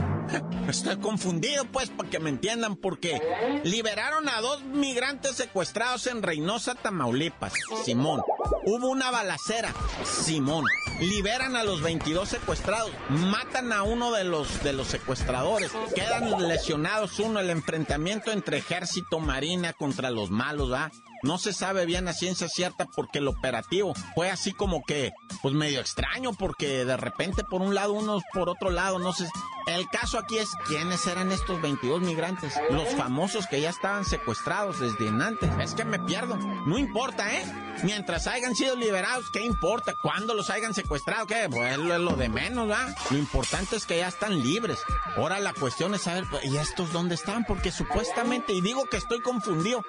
Estoy 0.68 0.98
confundido, 0.98 1.66
pues, 1.66 1.90
para 1.90 2.10
que 2.10 2.20
me 2.20 2.30
entiendan, 2.30 2.76
porque 2.76 3.22
liberaron 3.64 4.28
a 4.28 4.42
dos 4.42 4.64
migrantes 4.64 5.36
secuestrados 5.36 6.08
en 6.08 6.22
Reynosa, 6.22 6.76
Tamaulipas. 6.76 7.54
Simón. 7.86 8.22
Hubo 8.66 8.90
una 8.90 9.12
balacera. 9.12 9.74
Simón. 10.04 10.66
Liberan 11.00 11.56
a 11.56 11.64
los 11.64 11.82
22 11.82 12.28
secuestrados. 12.28 12.92
Matan 13.10 13.72
a 13.72 13.84
uno 13.84 14.12
de 14.12 14.24
los, 14.24 14.64
de 14.64 14.74
los 14.74 14.88
secuestradores. 14.88 15.72
Quedan 15.94 16.48
lesionados 16.48 17.20
uno. 17.20 17.40
El 17.40 17.50
enfrentamiento 17.50 18.32
entre 18.32 18.58
ejército, 18.58 19.20
marina 19.20 19.74
contra 19.74 20.10
los 20.10 20.32
malos, 20.32 20.72
¿va? 20.72 20.92
No 21.24 21.38
se 21.40 21.52
sabe 21.52 21.86
bien 21.86 22.08
a 22.08 22.14
ciencia 22.14 22.48
cierta 22.48 22.86
porque 22.86 23.20
el 23.20 23.28
operativo 23.28 23.94
fue 24.14 24.30
así 24.30 24.54
como 24.54 24.84
que, 24.84 25.12
pues 25.42 25.54
medio 25.54 25.80
extraño, 25.80 26.34
porque 26.34 26.86
de 26.86 26.96
repente 26.96 27.44
por 27.44 27.62
un 27.62 27.74
lado 27.74 27.94
unos 27.94 28.22
por 28.34 28.50
otro 28.50 28.70
lado, 28.70 29.00
no 29.00 29.14
sé. 29.14 29.28
El 29.66 29.90
caso 29.90 30.18
aquí 30.18 30.38
es 30.38 30.48
quiénes 30.68 31.06
eran 31.08 31.32
estos 31.32 31.62
22 31.62 32.02
migrantes, 32.02 32.54
los 32.70 32.88
famosos 32.96 33.48
que 33.48 33.60
ya 33.60 33.70
estaban 33.70 34.06
secuestrados 34.06 34.80
desde 34.80 35.10
antes. 35.10 35.50
Es 35.60 35.74
que 35.74 35.84
me 35.84 36.00
pierdo. 36.00 36.38
No 36.38 36.78
importa, 36.78 37.34
¿eh? 37.34 37.44
Mientras 37.84 38.28
hayan 38.38 38.56
sido 38.56 38.76
liberados, 38.76 39.30
¿qué 39.32 39.42
importa? 39.42 39.96
¿Cuándo 40.02 40.34
los 40.34 40.50
hayan 40.50 40.74
secuestrado? 40.74 41.26
¿Qué? 41.26 41.48
Pues 41.50 41.74
es 41.74 41.78
lo 41.80 42.16
de 42.16 42.30
menos, 42.30 42.70
¿va? 42.70 42.94
Lo 43.10 43.18
importante 43.18 43.76
es 43.76 43.86
que 43.86 43.98
ya 43.98 44.08
están 44.08 44.42
libres. 44.44 44.80
Ahora 45.16 45.40
la 45.40 45.54
cuestión 45.54 45.96
es 45.96 46.02
saber, 46.02 46.26
¿y 46.44 46.58
estos 46.58 46.94
dónde 46.94 47.16
están? 47.16 47.46
Porque 47.46 47.72
supuestamente, 47.72 48.54
y 48.54 48.62
digo 48.62 48.86
que 48.86 48.98
estoy 48.98 49.22
confundido, 49.22 49.84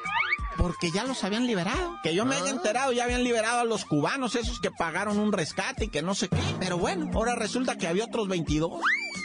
porque 0.57 0.91
ya 0.91 1.05
los 1.05 1.25
habían 1.25 1.47
liberado. 1.47 1.99
Que 2.03 2.15
yo 2.15 2.25
me 2.25 2.37
haya 2.37 2.51
enterado, 2.51 2.93
ya 2.93 3.05
habían 3.05 3.23
liberado 3.23 3.61
a 3.61 3.65
los 3.65 3.85
cubanos, 3.85 4.35
esos 4.35 4.61
que 4.61 4.71
pagaron 4.71 5.19
un 5.19 5.33
rescate 5.33 5.87
y 5.87 5.89
que 5.89 6.03
no 6.03 6.15
sé 6.15 6.29
qué. 6.29 6.37
Pero 6.59 6.79
bueno, 6.79 7.11
ahora 7.15 7.35
resulta 7.35 7.77
que 7.77 7.87
había 7.87 8.05
otros 8.05 8.29
22. 8.29 8.81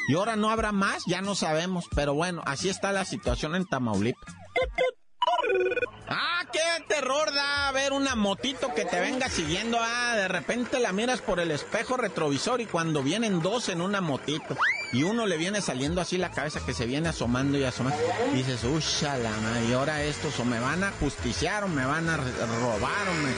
Y 0.10 0.16
ahora 0.16 0.36
no 0.36 0.50
habrá 0.50 0.74
más, 0.74 1.04
ya 1.08 1.22
no 1.22 1.34
sabemos. 1.36 1.86
Pero 1.96 2.14
bueno, 2.14 2.42
así 2.46 2.70
está 2.70 2.92
la 2.92 3.06
situación 3.06 3.56
en 3.56 3.66
Tamaulipas. 3.66 4.34
Ah, 6.08 6.44
qué 6.52 6.60
terror 6.88 7.34
da 7.34 7.72
ver 7.72 7.94
una 7.94 8.16
motito 8.16 8.74
que 8.76 8.86
te 8.86 9.00
venga 9.00 9.30
siguiendo. 9.30 9.78
Ah, 9.80 10.16
de 10.16 10.28
repente 10.28 10.80
la 10.80 10.92
miras 10.92 11.22
por 11.22 11.40
el 11.40 11.52
espejo 11.52 11.98
retrovisor 11.98 12.62
y 12.62 12.66
cuando 12.66 13.02
vienen 13.02 13.42
dos 13.42 13.70
en 13.70 13.82
una 13.82 14.02
motito 14.02 14.56
y 14.92 15.04
uno 15.04 15.26
le 15.26 15.38
viene 15.38 15.62
saliendo 15.62 16.02
así 16.02 16.18
la 16.18 16.30
cabeza 16.32 16.60
que 16.66 16.74
se 16.74 16.86
viene 16.86 17.10
asomando 17.10 17.58
y 17.58 17.64
asomando, 17.64 17.98
dices, 18.34 18.64
ushala, 18.64 19.32
y 19.68 19.74
ahora 19.74 20.04
estos 20.04 20.40
o 20.40 20.46
me 20.46 20.60
van 20.60 20.84
a 20.84 20.92
justiciar 21.00 21.64
o 21.64 21.68
me 21.68 21.86
van 21.86 22.08
a 22.10 22.18
robar 22.18 23.10
o 23.10 23.14
me... 23.24 23.32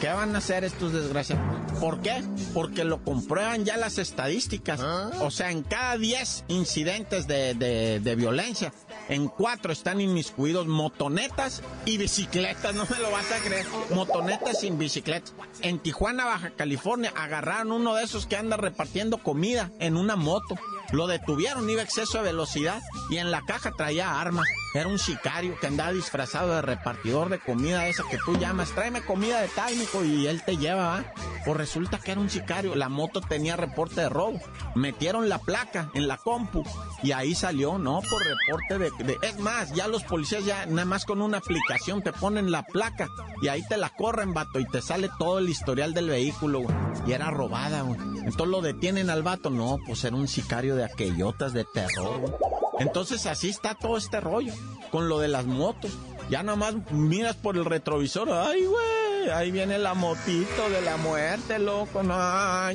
¿Qué 0.00 0.08
van 0.08 0.34
a 0.34 0.38
hacer 0.38 0.64
estos 0.64 0.92
desgraciados? 0.92 1.44
¿Por 1.78 2.00
qué? 2.00 2.24
Porque 2.54 2.82
lo 2.82 3.04
comprueban 3.04 3.64
ya 3.64 3.76
las 3.76 3.98
estadísticas. 3.98 4.80
O 5.20 5.30
sea, 5.30 5.52
en 5.52 5.62
cada 5.62 5.96
10 5.96 6.44
incidentes 6.48 7.28
de, 7.28 7.54
de, 7.54 8.00
de 8.00 8.14
violencia, 8.16 8.72
en 9.08 9.28
cuatro 9.28 9.72
están 9.72 10.00
inmiscuidos 10.00 10.66
motonetas 10.66 11.62
y 11.84 11.98
bicicletas, 11.98 12.74
no 12.74 12.86
me 12.86 12.98
lo 12.98 13.10
vas 13.10 13.30
a 13.32 13.38
creer. 13.38 13.66
Motonetas 13.94 14.60
sin 14.60 14.78
bicicletas. 14.78 15.34
En 15.60 15.78
Tijuana, 15.78 16.24
Baja 16.24 16.50
California, 16.50 17.12
agarraron 17.16 17.72
uno 17.72 17.94
de 17.94 18.04
esos 18.04 18.26
que 18.26 18.36
anda 18.36 18.56
repartiendo 18.56 19.18
comida 19.18 19.70
en 19.78 19.96
una 19.96 20.16
moto. 20.16 20.56
Lo 20.92 21.06
detuvieron, 21.06 21.68
iba 21.68 21.80
a 21.80 21.84
exceso 21.84 22.18
de 22.18 22.24
velocidad 22.24 22.82
y 23.10 23.16
en 23.16 23.30
la 23.30 23.42
caja 23.42 23.72
traía 23.72 24.20
armas. 24.20 24.46
Era 24.74 24.88
un 24.88 24.98
sicario 24.98 25.58
que 25.58 25.66
andaba 25.66 25.92
disfrazado 25.92 26.54
de 26.54 26.62
repartidor 26.62 27.28
de 27.28 27.38
comida 27.38 27.88
esa 27.88 28.04
que 28.10 28.18
tú 28.18 28.36
llamas. 28.38 28.70
Tráeme 28.70 29.02
comida 29.02 29.40
de 29.40 29.48
tal, 29.48 29.74
mijo, 29.76 30.04
y 30.04 30.26
él 30.26 30.42
te 30.44 30.56
lleva, 30.56 30.86
¿va? 30.86 31.04
Pues 31.44 31.56
resulta 31.56 31.98
que 31.98 32.12
era 32.12 32.20
un 32.20 32.30
sicario. 32.30 32.74
La 32.74 32.88
moto 32.88 33.20
tenía 33.20 33.56
reporte 33.56 34.02
de 34.02 34.08
robo. 34.08 34.40
Metieron 34.74 35.28
la 35.28 35.38
placa 35.38 35.90
en 35.94 36.08
la 36.08 36.16
compu 36.16 36.62
y 37.02 37.12
ahí 37.12 37.34
salió, 37.34 37.78
¿no? 37.78 38.00
Por 38.00 38.22
reporte 38.24 38.78
de, 38.78 39.04
de... 39.04 39.18
Es 39.22 39.38
más, 39.38 39.72
ya 39.72 39.88
los 39.88 40.04
policías 40.04 40.44
ya 40.44 40.66
nada 40.66 40.84
más 40.84 41.04
con 41.04 41.20
una 41.20 41.38
aplicación 41.38 42.02
te 42.02 42.12
ponen 42.12 42.50
la 42.50 42.62
placa 42.62 43.08
y 43.42 43.48
ahí 43.48 43.62
te 43.68 43.76
la 43.76 43.90
corren, 43.90 44.32
vato, 44.34 44.60
y 44.60 44.66
te 44.66 44.80
sale 44.82 45.10
todo 45.18 45.38
el 45.38 45.48
historial 45.48 45.94
del 45.94 46.08
vehículo, 46.08 46.60
güey. 46.60 46.74
Y 47.06 47.12
era 47.12 47.30
robada, 47.30 47.82
güey. 47.82 47.98
Entonces 48.24 48.48
lo 48.48 48.60
detienen 48.60 49.10
al 49.10 49.22
vato. 49.22 49.50
No, 49.50 49.78
pues 49.86 50.04
era 50.04 50.16
un 50.16 50.28
sicario 50.28 50.76
de 50.76 50.84
aquellotas 50.84 51.52
de 51.52 51.64
terror. 51.64 52.38
Entonces 52.78 53.26
así 53.26 53.50
está 53.50 53.74
todo 53.74 53.96
este 53.96 54.20
rollo 54.20 54.52
con 54.90 55.08
lo 55.08 55.18
de 55.18 55.28
las 55.28 55.46
motos. 55.46 55.92
Ya 56.30 56.42
nomás 56.42 56.74
miras 56.90 57.36
por 57.36 57.56
el 57.56 57.64
retrovisor, 57.64 58.30
ay 58.30 58.64
güey, 58.64 59.30
ahí 59.30 59.50
viene 59.50 59.78
la 59.78 59.94
motito 59.94 60.68
de 60.70 60.80
la 60.82 60.96
muerte, 60.96 61.58
loco, 61.58 62.02
no, 62.02 62.14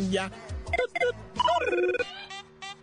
ya. 0.09 0.31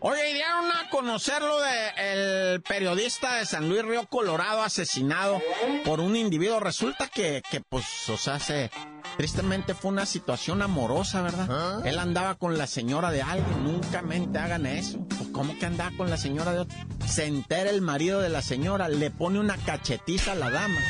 Oye, 0.06 0.30
y 0.32 0.34
dieron 0.34 0.66
a 0.70 0.90
conocer 0.90 1.40
lo 1.40 1.58
de 1.62 2.52
el 2.52 2.60
periodista 2.60 3.36
de 3.36 3.46
San 3.46 3.70
Luis 3.70 3.82
Río 3.82 4.06
Colorado 4.06 4.62
asesinado 4.62 5.40
por 5.82 6.00
un 6.00 6.14
individuo. 6.14 6.60
Resulta 6.60 7.08
que, 7.08 7.42
que 7.50 7.62
pues, 7.62 7.86
o 8.10 8.18
sea, 8.18 8.38
se, 8.38 8.70
tristemente 9.16 9.72
fue 9.72 9.90
una 9.92 10.04
situación 10.04 10.60
amorosa, 10.60 11.22
¿verdad? 11.22 11.86
Él 11.86 11.98
andaba 11.98 12.34
con 12.34 12.58
la 12.58 12.66
señora 12.66 13.10
de 13.10 13.22
alguien, 13.22 13.64
nunca 13.64 14.02
mente 14.02 14.38
hagan 14.38 14.66
eso. 14.66 14.98
Pues, 15.08 15.30
¿Cómo 15.32 15.58
que 15.58 15.64
andaba 15.64 15.90
con 15.96 16.10
la 16.10 16.18
señora 16.18 16.52
de 16.52 16.58
otro? 16.60 16.76
Se 17.08 17.24
entera 17.24 17.70
el 17.70 17.80
marido 17.80 18.20
de 18.20 18.28
la 18.28 18.42
señora, 18.42 18.88
le 18.90 19.10
pone 19.10 19.40
una 19.40 19.56
cachetiza 19.56 20.32
a 20.32 20.34
la 20.34 20.50
dama 20.50 20.80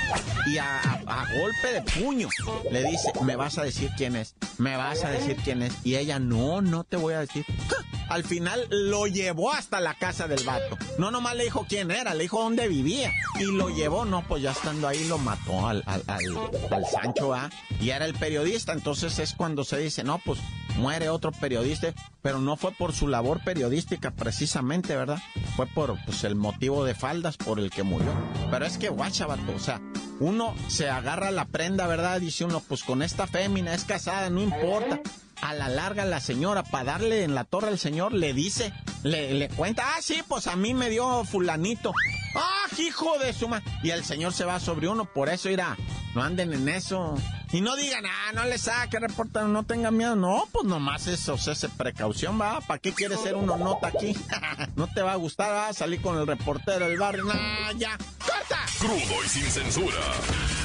y 0.47 0.59
a, 0.59 0.81
a- 0.81 1.23
a 1.23 1.27
golpe 1.39 1.73
de 1.73 1.83
puño 1.83 2.29
le 2.69 2.83
dice, 2.83 3.13
me 3.23 3.37
vas 3.37 3.59
a 3.59 3.63
decir 3.63 3.91
quién 3.97 4.17
es, 4.17 4.35
me 4.59 4.77
vas 4.77 5.05
a 5.05 5.11
decir 5.11 5.37
quién 5.45 5.63
es. 5.63 5.73
Y 5.85 5.95
ella, 5.95 6.19
no, 6.19 6.61
no 6.63 6.83
te 6.83 6.97
voy 6.97 7.15
a 7.15 7.21
decir. 7.21 7.45
¡Ja! 7.71 7.77
Al 8.09 8.25
final 8.25 8.67
lo 8.71 9.07
llevó 9.07 9.53
hasta 9.53 9.81
la 9.81 9.95
casa 9.95 10.29
del 10.29 10.45
vato. 10.45 10.79
No 10.99 11.11
nomás 11.11 11.37
le 11.37 11.45
dijo 11.45 11.67
quién 11.69 11.91
era, 11.91 12.15
le 12.15 12.25
dijo 12.25 12.43
dónde 12.43 12.69
vivía. 12.69 13.13
Y 13.39 13.45
lo 13.45 13.69
llevó, 13.71 14.05
no, 14.05 14.27
pues 14.27 14.43
ya 14.43 14.53
estando 14.53 14.89
ahí 14.89 15.07
lo 15.09 15.19
mató 15.19 15.67
al, 15.67 15.83
al, 15.87 16.03
al, 16.07 16.87
Sancho, 16.87 17.35
¿ah? 17.35 17.51
Y 17.81 17.91
era 17.91 18.05
el 18.05 18.15
periodista, 18.15 18.73
entonces 18.73 19.19
es 19.19 19.35
cuando 19.35 19.65
se 19.65 19.79
dice, 19.79 20.05
no, 20.05 20.19
pues 20.25 20.39
muere 20.77 21.09
otro 21.09 21.33
periodista, 21.33 21.93
pero 22.23 22.39
no 22.39 22.57
fue 22.57 22.73
por 22.73 22.93
su 22.93 23.09
labor 23.09 23.43
periodística 23.45 24.11
precisamente, 24.11 24.97
¿verdad? 24.97 25.19
Fue 25.57 25.67
por 25.67 25.97
pues, 26.05 26.25
el 26.25 26.35
motivo 26.35 26.85
de 26.85 26.95
faldas 26.95 27.37
por 27.37 27.59
el 27.59 27.71
que 27.71 27.83
murió. 27.83 28.13
Pero 28.51 28.67
es 28.67 28.79
que, 28.79 28.89
guacha, 28.89 29.27
vato, 29.27 29.53
o 29.55 29.59
sea, 29.59 29.81
uno 30.21 30.55
se 30.69 30.89
agarra 30.89 31.31
la 31.31 31.47
prenda, 31.47 31.87
¿verdad? 31.87 32.21
Dice 32.21 32.45
uno, 32.45 32.61
pues 32.61 32.83
con 32.83 33.03
esta 33.03 33.27
fémina 33.27 33.75
es 33.75 33.85
casada, 33.85 34.31
no 34.31 34.43
importa. 34.43 35.01
A 35.43 35.55
la 35.55 35.69
larga 35.69 36.05
la 36.05 36.21
señora, 36.21 36.63
para 36.63 36.85
darle 36.85 37.25
en 37.25 37.35
la 37.35 37.45
torre 37.45 37.69
al 37.69 37.79
señor, 37.79 38.13
le 38.13 38.33
dice, 38.33 38.73
le, 39.03 39.35
le 39.35 39.49
cuenta, 39.49 39.85
ah, 39.95 40.03
sí, 40.03 40.23
pues 40.27 40.47
a 40.47 40.57
mí 40.57 40.75
me 40.75 40.91
dio 40.91 41.25
fulanito. 41.25 41.93
¡Ah, 42.35 42.67
hijo 42.79 43.19
de 43.19 43.33
su 43.33 43.49
madre! 43.49 43.65
Y 43.83 43.91
el 43.91 44.05
señor 44.05 44.33
se 44.33 44.45
va 44.45 44.59
sobre 44.61 44.89
uno, 44.89 45.05
por 45.05 45.29
eso 45.29 45.49
irá. 45.49 45.77
No 46.15 46.23
anden 46.23 46.53
en 46.53 46.69
eso. 46.69 47.17
Y 47.53 47.61
no 47.61 47.77
digan, 47.77 48.05
ah, 48.07 48.33
no 48.35 48.45
le 48.45 48.59
saque, 48.59 48.99
reportan, 48.99 49.53
no 49.53 49.63
tengan 49.63 49.97
miedo. 49.97 50.17
No, 50.17 50.49
pues 50.51 50.65
nomás 50.65 51.07
eso, 51.07 51.35
ese 51.35 51.69
precaución, 51.69 52.41
va. 52.41 52.61
¿Para 52.61 52.81
qué 52.81 52.93
quiere 52.93 53.17
ser 53.17 53.37
uno 53.37 53.57
nota 53.57 53.89
aquí? 53.89 54.17
no 54.77 54.89
te 54.89 55.03
va 55.03 55.13
a 55.13 55.17
gustar, 55.17 55.53
va 55.53 55.73
salir 55.73 56.01
con 56.03 56.19
el 56.19 56.27
reportero 56.27 56.89
del 56.89 56.99
barrio. 56.99 57.25
Nah, 57.25 57.73
ya. 57.77 57.97
¡Corta! 58.19 58.59
Crudo 58.79 59.25
y 59.25 59.29
sin 59.29 59.45
censura. 59.45 59.99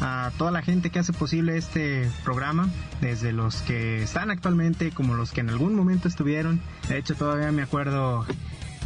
a 0.00 0.30
toda 0.38 0.50
la 0.50 0.62
gente 0.62 0.90
que 0.90 0.98
hace 0.98 1.12
posible 1.12 1.56
este 1.56 2.08
programa, 2.24 2.68
desde 3.00 3.32
los 3.32 3.62
que 3.62 4.02
están 4.02 4.30
actualmente 4.30 4.90
como 4.90 5.14
los 5.14 5.32
que 5.32 5.40
en 5.40 5.50
algún 5.50 5.74
momento 5.74 6.08
estuvieron. 6.08 6.60
De 6.88 6.98
hecho, 6.98 7.14
todavía 7.14 7.52
me 7.52 7.62
acuerdo 7.62 8.26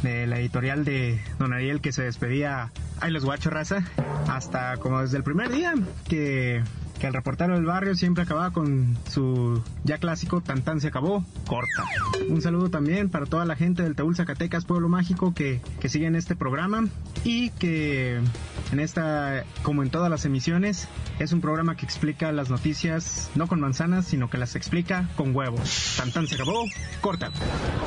de 0.02 0.26
la 0.26 0.38
editorial 0.38 0.84
de 0.84 1.20
Don 1.38 1.52
Ariel 1.52 1.80
que 1.80 1.92
se 1.92 2.02
despedía, 2.02 2.72
ay 3.00 3.10
los 3.10 3.24
guacho 3.24 3.50
raza, 3.50 3.84
hasta 4.28 4.76
como 4.78 5.00
desde 5.02 5.16
el 5.16 5.22
primer 5.22 5.50
día 5.50 5.74
que 6.08 6.62
que 7.00 7.06
el 7.06 7.14
reportero 7.14 7.54
del 7.54 7.64
barrio 7.64 7.94
siempre 7.94 8.24
acababa 8.24 8.50
con 8.50 8.96
su 9.08 9.62
ya 9.84 9.96
clásico 9.96 10.42
tan 10.42 10.62
tan 10.62 10.80
se 10.80 10.88
acabó, 10.88 11.24
corta. 11.46 11.84
Un 12.28 12.42
saludo 12.42 12.68
también 12.68 13.08
para 13.08 13.24
toda 13.24 13.46
la 13.46 13.56
gente 13.56 13.82
del 13.82 13.96
Taúl 13.96 14.14
Zacatecas, 14.14 14.66
Pueblo 14.66 14.88
Mágico, 14.88 15.32
que, 15.34 15.62
que 15.80 15.88
sigue 15.88 16.06
en 16.06 16.14
este 16.14 16.36
programa 16.36 16.84
y 17.24 17.50
que 17.50 18.20
en 18.72 18.80
esta, 18.80 19.44
como 19.62 19.82
en 19.82 19.90
todas 19.90 20.10
las 20.10 20.24
emisiones, 20.24 20.88
es 21.18 21.32
un 21.32 21.40
programa 21.40 21.76
que 21.76 21.84
explica 21.84 22.32
las 22.32 22.50
noticias 22.50 23.30
no 23.34 23.46
con 23.46 23.60
manzanas, 23.60 24.06
sino 24.06 24.30
que 24.30 24.38
las 24.38 24.54
explica 24.56 25.08
con 25.16 25.34
huevos. 25.34 25.94
Tan 25.96 26.12
tan 26.12 26.26
se 26.26 26.36
acabó, 26.36 26.64
corta. 27.00 27.30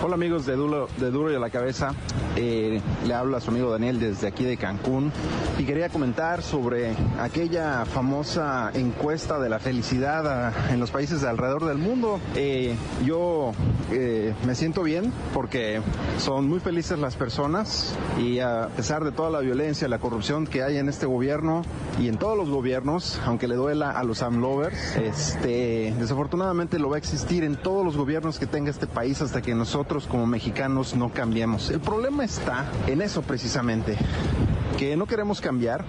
Hola 0.01 0.15
amigos 0.15 0.45
de 0.45 0.55
Duro, 0.55 0.89
de 0.97 1.11
Duro 1.11 1.31
y 1.31 1.35
a 1.35 1.39
la 1.39 1.49
Cabeza, 1.49 1.93
eh, 2.35 2.81
le 3.05 3.13
habla 3.13 3.37
a 3.37 3.41
su 3.41 3.51
amigo 3.51 3.71
Daniel 3.71 3.99
desde 3.99 4.27
aquí 4.27 4.43
de 4.43 4.57
Cancún 4.57 5.11
y 5.57 5.63
quería 5.63 5.89
comentar 5.89 6.41
sobre 6.41 6.95
aquella 7.19 7.85
famosa 7.85 8.71
encuesta 8.73 9.39
de 9.39 9.49
la 9.49 9.59
felicidad 9.59 10.53
en 10.71 10.79
los 10.79 10.91
países 10.91 11.21
de 11.21 11.29
alrededor 11.29 11.65
del 11.65 11.77
mundo. 11.77 12.19
Eh, 12.35 12.75
yo 13.05 13.53
eh, 13.91 14.33
me 14.45 14.55
siento 14.55 14.83
bien 14.83 15.13
porque 15.33 15.81
son 16.17 16.47
muy 16.47 16.59
felices 16.59 16.99
las 16.99 17.15
personas 17.15 17.95
y 18.19 18.39
a 18.39 18.69
pesar 18.75 19.03
de 19.03 19.11
toda 19.11 19.29
la 19.29 19.39
violencia, 19.39 19.87
la 19.87 19.99
corrupción 19.99 20.45
que 20.47 20.63
hay 20.63 20.72
en 20.77 20.89
este 20.89 21.05
gobierno 21.05 21.63
y 21.99 22.07
en 22.07 22.17
todos 22.17 22.37
los 22.37 22.49
gobiernos, 22.49 23.19
aunque 23.25 23.47
le 23.47 23.55
duela 23.55 23.91
a 23.91 24.03
los 24.03 24.21
AMLovers, 24.21 24.95
este, 24.97 25.93
desafortunadamente 25.99 26.79
lo 26.79 26.89
va 26.89 26.95
a 26.95 26.99
existir 26.99 27.43
en 27.43 27.55
todos 27.55 27.85
los 27.85 27.97
gobiernos 27.97 28.39
que 28.39 28.47
tenga 28.47 28.69
este 28.69 28.87
país 28.87 29.21
hasta 29.21 29.41
que 29.41 29.55
nosotros 29.55 30.07
como 30.07 30.25
mexicanos 30.25 30.95
no 30.95 31.11
cambiemos. 31.11 31.69
El 31.69 31.79
problema 31.79 32.23
está 32.23 32.65
en 32.87 33.01
eso 33.01 33.21
precisamente, 33.21 33.97
que 34.77 34.97
no 34.97 35.05
queremos 35.05 35.41
cambiar 35.41 35.85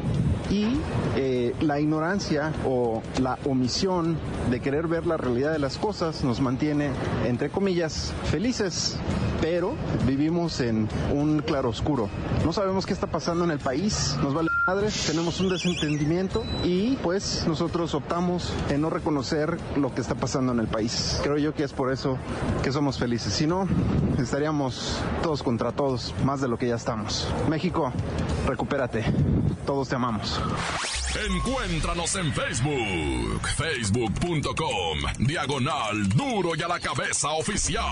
y 0.50 0.76
eh, 1.16 1.54
la 1.60 1.80
ignorancia 1.80 2.52
o 2.66 3.02
la 3.20 3.38
omisión 3.44 4.16
de 4.50 4.60
querer 4.60 4.86
ver 4.86 5.06
la 5.06 5.16
realidad 5.16 5.52
de 5.52 5.58
las 5.58 5.78
cosas 5.78 6.22
nos 6.22 6.40
mantiene, 6.40 6.90
entre 7.24 7.50
comillas, 7.50 8.12
felices, 8.24 8.96
pero 9.40 9.74
vivimos 10.06 10.60
en 10.60 10.88
un 11.12 11.40
claroscuro. 11.40 12.08
No 12.44 12.52
sabemos 12.52 12.86
qué 12.86 12.92
está 12.92 13.06
pasando 13.06 13.44
en 13.44 13.50
el 13.50 13.58
país, 13.58 14.16
nos 14.22 14.34
vale 14.34 14.53
madres, 14.66 15.06
tenemos 15.06 15.40
un 15.40 15.50
desentendimiento 15.50 16.44
y 16.62 16.96
pues 16.96 17.44
nosotros 17.46 17.94
optamos 17.94 18.52
en 18.70 18.80
no 18.80 18.88
reconocer 18.88 19.58
lo 19.76 19.94
que 19.94 20.00
está 20.00 20.14
pasando 20.14 20.52
en 20.52 20.60
el 20.60 20.68
país. 20.68 21.20
Creo 21.22 21.36
yo 21.36 21.54
que 21.54 21.64
es 21.64 21.72
por 21.72 21.92
eso 21.92 22.18
que 22.62 22.72
somos 22.72 22.98
felices. 22.98 23.34
Si 23.34 23.46
no, 23.46 23.68
estaríamos 24.18 24.98
todos 25.22 25.42
contra 25.42 25.72
todos, 25.72 26.14
más 26.24 26.40
de 26.40 26.48
lo 26.48 26.56
que 26.56 26.68
ya 26.68 26.76
estamos. 26.76 27.28
México, 27.48 27.92
recupérate. 28.46 29.04
Todos 29.66 29.88
te 29.88 29.96
amamos. 29.96 30.40
Encuéntranos 31.30 32.14
en 32.16 32.32
Facebook, 32.32 33.46
facebook.com, 33.56 34.98
diagonal 35.18 36.08
duro 36.08 36.54
y 36.56 36.62
a 36.62 36.68
la 36.68 36.80
cabeza 36.80 37.30
oficial. 37.32 37.84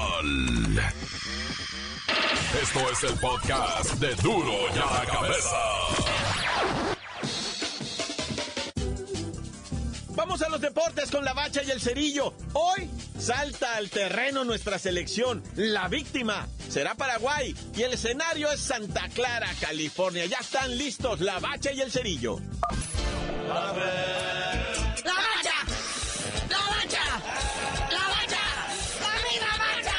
Esto 2.61 2.81
es 2.91 3.05
el 3.05 3.19
podcast 3.19 3.95
de 3.95 4.15
duro 4.17 4.53
y 4.75 4.79
a 4.79 5.01
la 5.01 5.07
cabeza. 5.07 6.32
Vamos 10.33 10.47
a 10.47 10.49
los 10.49 10.63
deportes 10.63 11.11
con 11.11 11.27
la 11.27 11.35
bacha 11.35 11.63
y 11.63 11.71
el 11.71 11.79
cerillo. 11.79 12.33
Hoy 12.55 12.89
salta 13.19 13.77
al 13.77 13.91
terreno 13.91 14.45
nuestra 14.45 14.79
selección. 14.79 15.43
La 15.57 15.89
víctima 15.89 16.49
será 16.71 16.95
Paraguay 16.95 17.55
y 17.77 17.83
el 17.83 17.93
escenario 17.93 18.51
es 18.51 18.59
Santa 18.59 19.11
Clara, 19.11 19.51
California. 19.61 20.25
Ya 20.25 20.39
están 20.39 20.79
listos 20.79 21.21
la 21.21 21.39
bacha 21.39 21.71
y 21.73 21.83
el 21.83 21.93
cerillo. 21.93 22.39
¡La 23.47 23.73
bacha! 23.75 25.53
¡La 26.49 26.57
bacha! 26.57 27.05
¡La 27.91 28.09
bacha! 28.09 28.43
¡La 29.39 29.59
bacha! 29.59 29.93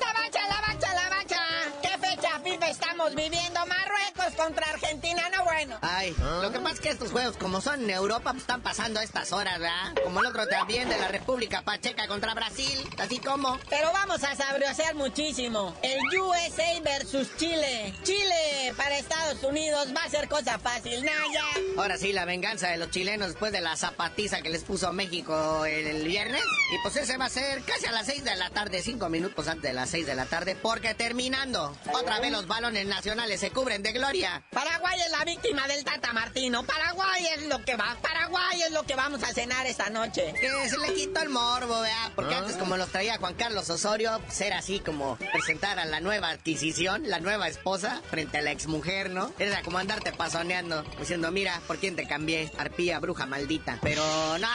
¡La 0.00 0.12
bacha, 0.12 0.40
la 0.48 0.60
bacha, 0.60 0.94
la 0.94 1.08
bacha! 1.08 1.40
¿Qué 1.80 2.08
fecha 2.08 2.40
FIFA 2.42 2.68
estamos 3.00 3.14
viviendo? 3.14 3.60
Marruecos 3.66 4.34
contra 4.36 4.66
Argentina, 4.68 5.22
no 5.34 5.44
bueno. 5.44 5.78
Ay, 5.80 6.14
lo 6.42 6.52
que 6.52 6.58
pasa 6.60 6.74
es 6.74 6.80
que 6.80 6.88
estos 6.90 7.10
juegos, 7.10 7.36
como 7.36 7.60
son 7.60 7.84
en 7.84 7.90
Europa, 7.90 8.32
pues, 8.32 8.42
están 8.42 8.60
pasando 8.60 9.00
a 9.00 9.02
estas 9.04 9.32
horas, 9.32 9.58
¿verdad? 9.58 9.94
Como 10.04 10.20
el 10.20 10.26
otro 10.26 10.46
también 10.46 10.88
de 10.88 10.98
la 10.98 11.08
República 11.08 11.62
Pacheca 11.62 12.06
contra 12.08 12.34
Brasil, 12.34 12.88
así 12.98 13.18
como. 13.18 13.58
Pero 13.70 13.90
vamos 13.92 14.22
a 14.22 14.34
sabriosear 14.34 14.94
muchísimo. 14.94 15.74
El 15.82 15.98
USA 16.18 16.80
versus 16.82 17.34
Chile. 17.36 17.94
Chile 18.02 18.74
para 18.76 18.98
Estados 18.98 19.42
Unidos 19.44 19.88
va 19.96 20.04
a 20.04 20.10
ser 20.10 20.28
cosa 20.28 20.58
fácil, 20.58 21.02
Naya. 21.02 21.44
Ahora 21.78 21.96
sí, 21.96 22.12
la 22.12 22.26
venganza 22.26 22.68
de 22.68 22.76
los 22.76 22.90
chilenos 22.90 23.28
después 23.28 23.52
de 23.52 23.60
la 23.60 23.76
zapatiza 23.76 24.42
que 24.42 24.50
les 24.50 24.64
puso 24.64 24.92
México 24.92 25.64
el, 25.64 26.04
viernes. 26.04 26.42
Y 26.72 26.78
pues 26.82 26.96
ese 26.96 27.16
va 27.16 27.26
a 27.26 27.30
ser 27.30 27.62
casi 27.62 27.86
a 27.86 27.92
las 27.92 28.06
6 28.06 28.24
de 28.24 28.36
la 28.36 28.50
tarde, 28.50 28.82
cinco 28.82 29.08
minutos 29.08 29.48
antes 29.48 29.62
de 29.62 29.72
las 29.72 29.90
6 29.90 30.06
de 30.06 30.14
la 30.14 30.26
tarde, 30.26 30.56
porque 30.56 30.94
terminando, 30.94 31.74
otra 31.92 32.20
vez 32.20 32.32
los 32.32 32.46
balones 32.46 32.89
nacionales 32.90 33.40
se 33.40 33.50
cubren 33.50 33.82
de 33.82 33.92
gloria. 33.92 34.42
Paraguay 34.50 35.00
es 35.00 35.10
la 35.10 35.24
víctima 35.24 35.66
del 35.66 35.84
Tata 35.84 36.12
Martino. 36.12 36.64
Paraguay 36.64 37.26
es 37.36 37.46
lo 37.46 37.64
que 37.64 37.76
va. 37.76 37.96
Paraguay 38.02 38.62
es 38.62 38.72
lo 38.72 38.82
que 38.82 38.94
vamos 38.94 39.22
a 39.22 39.32
cenar 39.32 39.66
esta 39.66 39.88
noche. 39.88 40.34
Que 40.38 40.68
se 40.68 40.76
le 40.78 40.92
quitó 40.92 41.22
el 41.22 41.30
morbo, 41.30 41.80
vea. 41.80 42.12
Porque 42.14 42.34
antes, 42.34 42.56
como 42.56 42.76
los 42.76 42.90
traía 42.90 43.16
Juan 43.16 43.34
Carlos 43.34 43.70
Osorio, 43.70 44.20
pues 44.26 44.40
era 44.42 44.58
así 44.58 44.80
como 44.80 45.16
presentar 45.32 45.78
a 45.78 45.84
la 45.86 46.00
nueva 46.00 46.28
adquisición, 46.28 47.08
la 47.08 47.20
nueva 47.20 47.48
esposa, 47.48 48.02
frente 48.10 48.38
a 48.38 48.42
la 48.42 48.50
exmujer, 48.50 49.10
¿no? 49.10 49.32
Era 49.38 49.62
como 49.62 49.78
andarte 49.78 50.12
pasoneando, 50.12 50.82
diciendo, 50.98 51.30
mira, 51.30 51.60
¿por 51.66 51.78
quién 51.78 51.96
te 51.96 52.06
cambié? 52.06 52.50
Arpía, 52.58 52.98
bruja 52.98 53.26
maldita. 53.26 53.78
Pero 53.82 54.02
no 54.38 54.48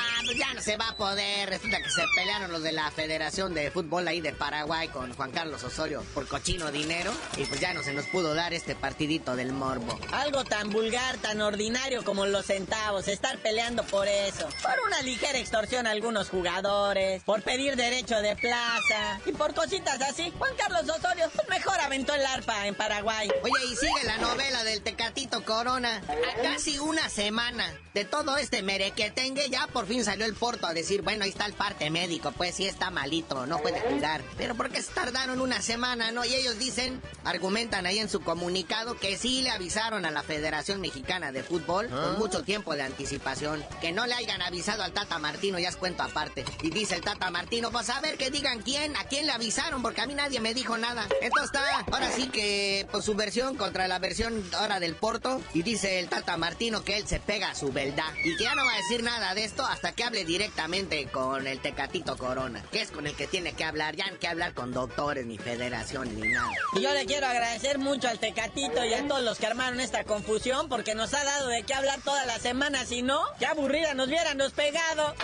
se 0.65 0.77
va 0.77 0.89
a 0.89 0.97
poder. 0.97 1.47
Resulta 1.47 1.77
que 1.77 1.89
se 1.91 2.03
pelearon 2.15 2.51
los 2.51 2.63
de 2.63 2.71
la 2.71 2.89
Federación 2.89 3.53
de 3.53 3.69
Fútbol 3.69 4.07
ahí 4.07 4.19
de 4.19 4.33
Paraguay 4.33 4.87
con 4.87 5.13
Juan 5.13 5.29
Carlos 5.31 5.63
Osorio 5.63 6.03
por 6.15 6.27
cochino 6.27 6.71
dinero. 6.71 7.13
Y 7.37 7.45
pues 7.45 7.59
ya 7.59 7.71
no 7.75 7.83
se 7.83 7.93
nos 7.93 8.05
pudo 8.07 8.33
dar 8.33 8.51
este 8.51 8.75
partidito 8.75 9.35
del 9.35 9.53
morbo. 9.53 9.99
Algo 10.11 10.43
tan 10.43 10.71
vulgar, 10.71 11.17
tan 11.17 11.39
ordinario 11.41 12.03
como 12.03 12.25
los 12.25 12.47
centavos, 12.47 13.07
estar 13.07 13.37
peleando 13.37 13.83
por 13.83 14.07
eso. 14.07 14.49
Por 14.63 14.87
una 14.87 15.03
ligera 15.03 15.37
extorsión 15.37 15.85
a 15.85 15.91
algunos 15.91 16.29
jugadores, 16.29 17.21
por 17.23 17.43
pedir 17.43 17.75
derecho 17.75 18.19
de 18.21 18.35
plaza 18.35 19.19
y 19.23 19.33
por 19.33 19.53
cositas 19.53 20.01
así. 20.01 20.33
Juan 20.39 20.55
Carlos 20.57 20.89
Osorio 20.89 21.29
pues 21.35 21.47
mejor 21.47 21.79
aventó 21.79 22.15
el 22.15 22.25
arpa 22.25 22.65
en 22.65 22.73
Paraguay. 22.73 23.29
Oye, 23.43 23.65
y 23.71 23.75
sigue 23.75 24.03
la 24.03 24.17
novela 24.17 24.63
del 24.63 24.81
Tecatito 24.81 25.45
Corona. 25.45 26.01
A 26.07 26.41
casi 26.41 26.79
una 26.79 27.07
semana 27.07 27.71
de 27.93 28.03
todo 28.03 28.37
este 28.37 28.63
merequetengue, 28.63 29.49
ya 29.49 29.67
por 29.67 29.85
fin 29.85 30.03
salió 30.03 30.25
el 30.25 30.33
Porto 30.55 30.67
a 30.67 30.73
decir, 30.73 31.01
bueno, 31.01 31.25
ahí 31.25 31.31
está 31.31 31.45
el 31.47 31.53
parte 31.53 31.89
médico, 31.89 32.31
pues 32.31 32.55
sí 32.55 32.65
está 32.65 32.89
malito, 32.89 33.45
no 33.45 33.59
puede 33.59 33.81
jugar. 33.81 34.21
Pero 34.37 34.55
¿por 34.55 34.69
qué 34.69 34.81
se 34.81 34.93
tardaron 34.93 35.41
una 35.41 35.61
semana, 35.61 36.13
no? 36.13 36.23
Y 36.23 36.33
ellos 36.33 36.57
dicen, 36.57 37.01
argumentan 37.25 37.85
ahí 37.85 37.99
en 37.99 38.07
su 38.09 38.21
comunicado 38.21 38.97
que 38.97 39.17
sí 39.17 39.41
le 39.41 39.49
avisaron 39.49 40.05
a 40.05 40.11
la 40.11 40.23
Federación 40.23 40.79
Mexicana 40.79 41.33
de 41.33 41.43
Fútbol 41.43 41.89
con 41.89 41.99
Ah. 41.99 42.15
mucho 42.17 42.43
tiempo 42.43 42.73
de 42.73 42.83
anticipación. 42.83 43.65
Que 43.81 43.91
no 43.91 44.05
le 44.05 44.13
hayan 44.13 44.41
avisado 44.41 44.83
al 44.83 44.93
Tata 44.93 45.19
Martino, 45.19 45.59
ya 45.59 45.67
es 45.69 45.75
cuento 45.75 46.03
aparte. 46.03 46.45
Y 46.61 46.69
dice 46.69 46.95
el 46.95 47.01
Tata 47.01 47.29
Martino, 47.31 47.69
pues 47.71 47.89
a 47.89 47.99
ver 47.99 48.17
que 48.17 48.31
digan 48.31 48.61
quién, 48.61 48.95
a 48.95 49.03
quién 49.05 49.25
le 49.25 49.33
avisaron, 49.33 49.81
porque 49.81 49.99
a 50.01 50.07
mí 50.07 50.13
nadie 50.15 50.39
me 50.39 50.53
dijo 50.53 50.77
nada. 50.77 51.05
Entonces 51.21 51.51
está, 51.53 51.79
ahora 51.91 52.09
sí 52.11 52.27
que, 52.29 52.87
pues 52.91 53.03
su 53.03 53.13
versión 53.15 53.57
contra 53.57 53.89
la 53.89 53.99
versión 53.99 54.41
ahora 54.53 54.79
del 54.79 54.95
Porto. 54.95 55.41
Y 55.53 55.63
dice 55.63 55.99
el 55.99 56.07
Tata 56.07 56.37
Martino 56.37 56.83
que 56.85 56.97
él 56.97 57.05
se 57.07 57.19
pega 57.19 57.49
a 57.49 57.55
su 57.55 57.73
verdad. 57.73 58.13
Y 58.23 58.37
que 58.37 58.43
ya 58.45 58.55
no 58.55 58.63
va 58.65 58.73
a 58.73 58.77
decir 58.77 59.03
nada 59.03 59.33
de 59.33 59.43
esto 59.43 59.65
hasta 59.65 59.91
que 59.91 60.03
hable 60.03 60.23
directamente 60.45 61.07
con 61.07 61.47
el 61.47 61.59
Tecatito 61.59 62.15
Corona. 62.17 62.63
Que 62.71 62.81
es 62.81 62.91
con 62.91 63.07
el 63.07 63.15
que 63.15 63.25
tiene 63.25 63.53
que 63.53 63.63
hablar, 63.63 63.95
ya 63.95 64.05
no 64.05 64.11
hay 64.11 64.17
que 64.19 64.27
hablar 64.27 64.53
con 64.53 64.71
doctores, 64.73 65.25
ni 65.25 65.39
federaciones, 65.39 66.13
ni 66.13 66.27
nada. 66.27 66.51
Y 66.73 66.81
yo 66.81 66.93
le 66.93 67.07
quiero 67.07 67.25
agradecer 67.25 67.79
mucho 67.79 68.07
al 68.07 68.19
Tecatito 68.19 68.85
y 68.85 68.93
a 68.93 69.07
todos 69.07 69.23
los 69.23 69.39
que 69.39 69.47
armaron 69.47 69.79
esta 69.79 70.03
confusión 70.03 70.69
porque 70.69 70.93
nos 70.93 71.15
ha 71.15 71.23
dado 71.23 71.47
de 71.47 71.63
qué 71.63 71.73
hablar 71.73 71.99
toda 72.01 72.27
la 72.27 72.37
semana, 72.37 72.85
si 72.85 73.01
no, 73.01 73.19
qué 73.39 73.47
aburrida 73.47 73.95
nos 73.95 74.07
viéramos 74.07 74.51
pegado. 74.51 75.15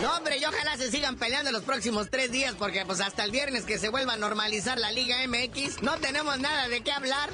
No, 0.00 0.16
hombre, 0.16 0.38
y 0.38 0.44
ojalá 0.44 0.76
se 0.76 0.90
sigan 0.90 1.16
peleando 1.16 1.50
los 1.50 1.64
próximos 1.64 2.10
tres 2.10 2.30
días, 2.30 2.54
porque 2.56 2.86
pues 2.86 3.00
hasta 3.00 3.24
el 3.24 3.32
viernes 3.32 3.64
que 3.64 3.78
se 3.78 3.88
vuelva 3.88 4.12
a 4.12 4.16
normalizar 4.16 4.78
la 4.78 4.92
Liga 4.92 5.16
MX, 5.26 5.82
no 5.82 5.96
tenemos 5.98 6.38
nada 6.38 6.68
de 6.68 6.82
qué 6.82 6.92
hablar. 6.92 7.30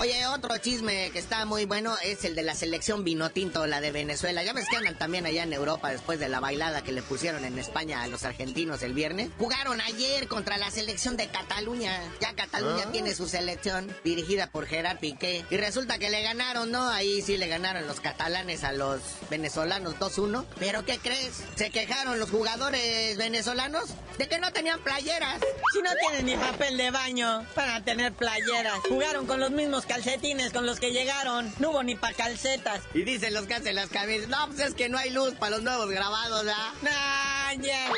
Oye, 0.00 0.26
otro 0.26 0.58
chisme 0.58 1.10
que 1.12 1.18
está 1.18 1.44
muy 1.46 1.64
bueno 1.64 1.96
es 2.02 2.24
el 2.24 2.34
de 2.34 2.42
la 2.42 2.54
selección 2.54 3.04
Vinotinto, 3.04 3.66
la 3.66 3.80
de 3.80 3.90
Venezuela. 3.92 4.42
Ya 4.42 4.52
ves 4.52 4.66
que 4.68 4.76
andan 4.76 4.98
también 4.98 5.24
allá 5.24 5.44
en 5.44 5.52
Europa 5.52 5.90
después 5.90 6.18
de 6.18 6.28
la 6.28 6.40
bailada 6.40 6.82
que 6.82 6.92
le 6.92 7.00
pusieron 7.00 7.44
en 7.44 7.58
España 7.58 8.02
a 8.02 8.08
los 8.08 8.24
argentinos 8.24 8.82
el 8.82 8.92
viernes. 8.92 9.30
Jugaron 9.38 9.80
ayer 9.80 10.26
contra 10.28 10.58
la 10.58 10.70
selección 10.70 11.16
de 11.16 11.28
Cataluña. 11.28 11.98
Ya 12.20 12.34
Cataluña 12.34 12.84
Ah. 12.88 12.92
tiene 12.92 13.14
su 13.14 13.28
selección 13.28 13.94
dirigida 14.04 14.48
por 14.50 14.66
Gerard 14.66 14.98
Piqué. 14.98 15.44
Y 15.48 15.56
resulta 15.56 15.96
que 15.98 16.10
le 16.10 16.22
ganaron, 16.22 16.70
¿no? 16.70 16.86
Ahí 16.88 17.22
sí 17.22 17.36
le 17.38 17.46
ganaron 17.46 17.86
los 17.86 18.00
catalanes 18.00 18.64
a 18.64 18.72
los 18.72 19.00
venezolanos 19.30 19.94
2-1. 19.98 20.44
Pero 20.58 20.84
¿qué 20.84 20.98
crees? 20.98 21.44
Se 21.54 21.70
quejaron 21.70 22.18
los 22.18 22.30
jugadores 22.30 23.16
venezolanos 23.16 23.84
de 24.18 24.28
que 24.28 24.38
no 24.38 24.52
tenían 24.52 24.80
playeras. 24.82 25.40
Si 25.72 25.80
no 25.82 25.90
tienen 26.00 26.26
ni 26.26 26.36
papel 26.36 26.76
de 26.76 26.90
baño 26.90 27.46
para 27.54 27.82
tener 27.84 28.12
playeras, 28.12 28.80
jugaron 28.88 29.26
con 29.26 29.40
los 29.40 29.50
mismos 29.50 29.83
calcetines 29.84 30.52
con 30.52 30.66
los 30.66 30.80
que 30.80 30.92
llegaron, 30.92 31.52
no 31.58 31.70
hubo 31.70 31.82
ni 31.82 31.94
pa' 31.94 32.12
calcetas. 32.12 32.82
Y 32.94 33.02
dicen 33.02 33.34
los 33.34 33.46
que 33.46 33.54
hacen 33.54 33.74
las 33.74 33.88
camisas, 33.88 34.28
no, 34.28 34.46
pues 34.48 34.60
es 34.60 34.74
que 34.74 34.88
no 34.88 34.98
hay 34.98 35.10
luz 35.10 35.34
para 35.34 35.56
los 35.56 35.62
nuevos 35.62 35.90
grabados, 35.90 36.46
¿ah? 36.54 36.72
Nah, 36.82 37.62
ya. 37.62 37.88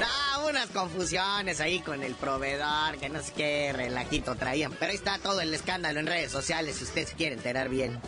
No, 0.00 0.46
unas 0.48 0.68
confusiones 0.70 1.60
ahí 1.60 1.80
con 1.80 2.02
el 2.02 2.14
proveedor, 2.14 2.98
que 2.98 3.08
no 3.08 3.22
sé 3.22 3.32
qué 3.32 3.72
relajito 3.72 4.36
traían. 4.36 4.72
Pero 4.72 4.90
ahí 4.90 4.96
está 4.96 5.18
todo 5.18 5.40
el 5.40 5.52
escándalo 5.54 6.00
en 6.00 6.06
redes 6.06 6.30
sociales 6.30 6.76
si 6.76 6.84
usted 6.84 7.06
se 7.06 7.14
quiere 7.14 7.34
enterar 7.34 7.68
bien. 7.68 8.00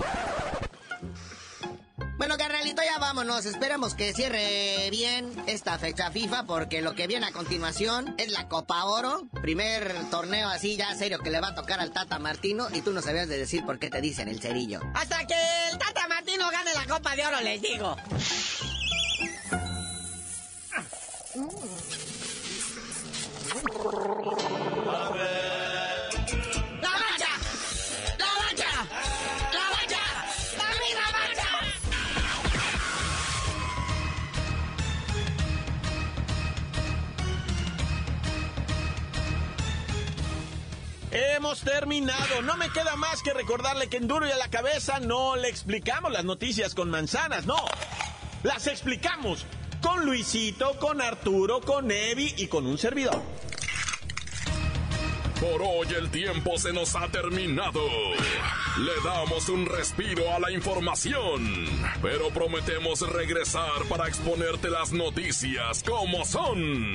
Bueno, 2.18 2.36
ya 2.82 2.98
vámonos. 2.98 3.46
Esperamos 3.46 3.94
que 3.94 4.12
cierre 4.12 4.88
bien 4.90 5.30
esta 5.46 5.78
fecha 5.78 6.10
FIFA 6.10 6.44
porque 6.44 6.82
lo 6.82 6.94
que 6.94 7.06
viene 7.06 7.26
a 7.26 7.32
continuación 7.32 8.14
es 8.18 8.30
la 8.30 8.48
Copa 8.48 8.84
Oro. 8.84 9.28
Primer 9.42 9.94
torneo 10.10 10.48
así 10.48 10.76
ya 10.76 10.94
serio 10.94 11.18
que 11.18 11.30
le 11.30 11.40
va 11.40 11.48
a 11.48 11.54
tocar 11.54 11.80
al 11.80 11.92
Tata 11.92 12.18
Martino 12.18 12.68
y 12.72 12.82
tú 12.82 12.92
no 12.92 13.02
sabías 13.02 13.28
de 13.28 13.38
decir 13.38 13.64
por 13.64 13.78
qué 13.78 13.90
te 13.90 14.00
dicen 14.00 14.28
el 14.28 14.40
cerillo. 14.40 14.80
Hasta 14.94 15.26
que 15.26 15.34
el 15.72 15.78
Tata 15.78 16.08
Martino 16.08 16.50
gane 16.50 16.74
la 16.74 16.86
Copa 16.86 17.16
de 17.16 17.26
Oro, 17.26 17.40
les 17.40 17.62
digo. 17.62 17.96
¡La 24.86 25.47
Hemos 41.18 41.62
terminado. 41.62 42.42
No 42.42 42.56
me 42.56 42.70
queda 42.70 42.94
más 42.94 43.22
que 43.22 43.34
recordarle 43.34 43.88
que 43.88 43.96
en 43.96 44.06
Duro 44.06 44.28
y 44.28 44.30
a 44.30 44.36
la 44.36 44.50
cabeza 44.50 45.00
no 45.00 45.34
le 45.34 45.48
explicamos 45.48 46.12
las 46.12 46.24
noticias 46.24 46.76
con 46.76 46.90
manzanas, 46.90 47.44
no. 47.44 47.56
Las 48.44 48.68
explicamos 48.68 49.44
con 49.82 50.06
Luisito, 50.06 50.78
con 50.78 51.00
Arturo, 51.00 51.60
con 51.60 51.90
Evi 51.90 52.34
y 52.36 52.46
con 52.46 52.66
un 52.66 52.78
servidor. 52.78 53.20
Por 55.40 55.60
hoy 55.60 55.88
el 55.96 56.08
tiempo 56.10 56.56
se 56.56 56.72
nos 56.72 56.94
ha 56.94 57.08
terminado. 57.08 57.80
Le 58.78 58.92
damos 59.04 59.48
un 59.48 59.66
respiro 59.66 60.32
a 60.32 60.38
la 60.38 60.52
información, 60.52 61.66
pero 62.00 62.28
prometemos 62.28 63.00
regresar 63.00 63.82
para 63.88 64.06
exponerte 64.06 64.70
las 64.70 64.92
noticias 64.92 65.82
como 65.82 66.24
son. 66.24 66.94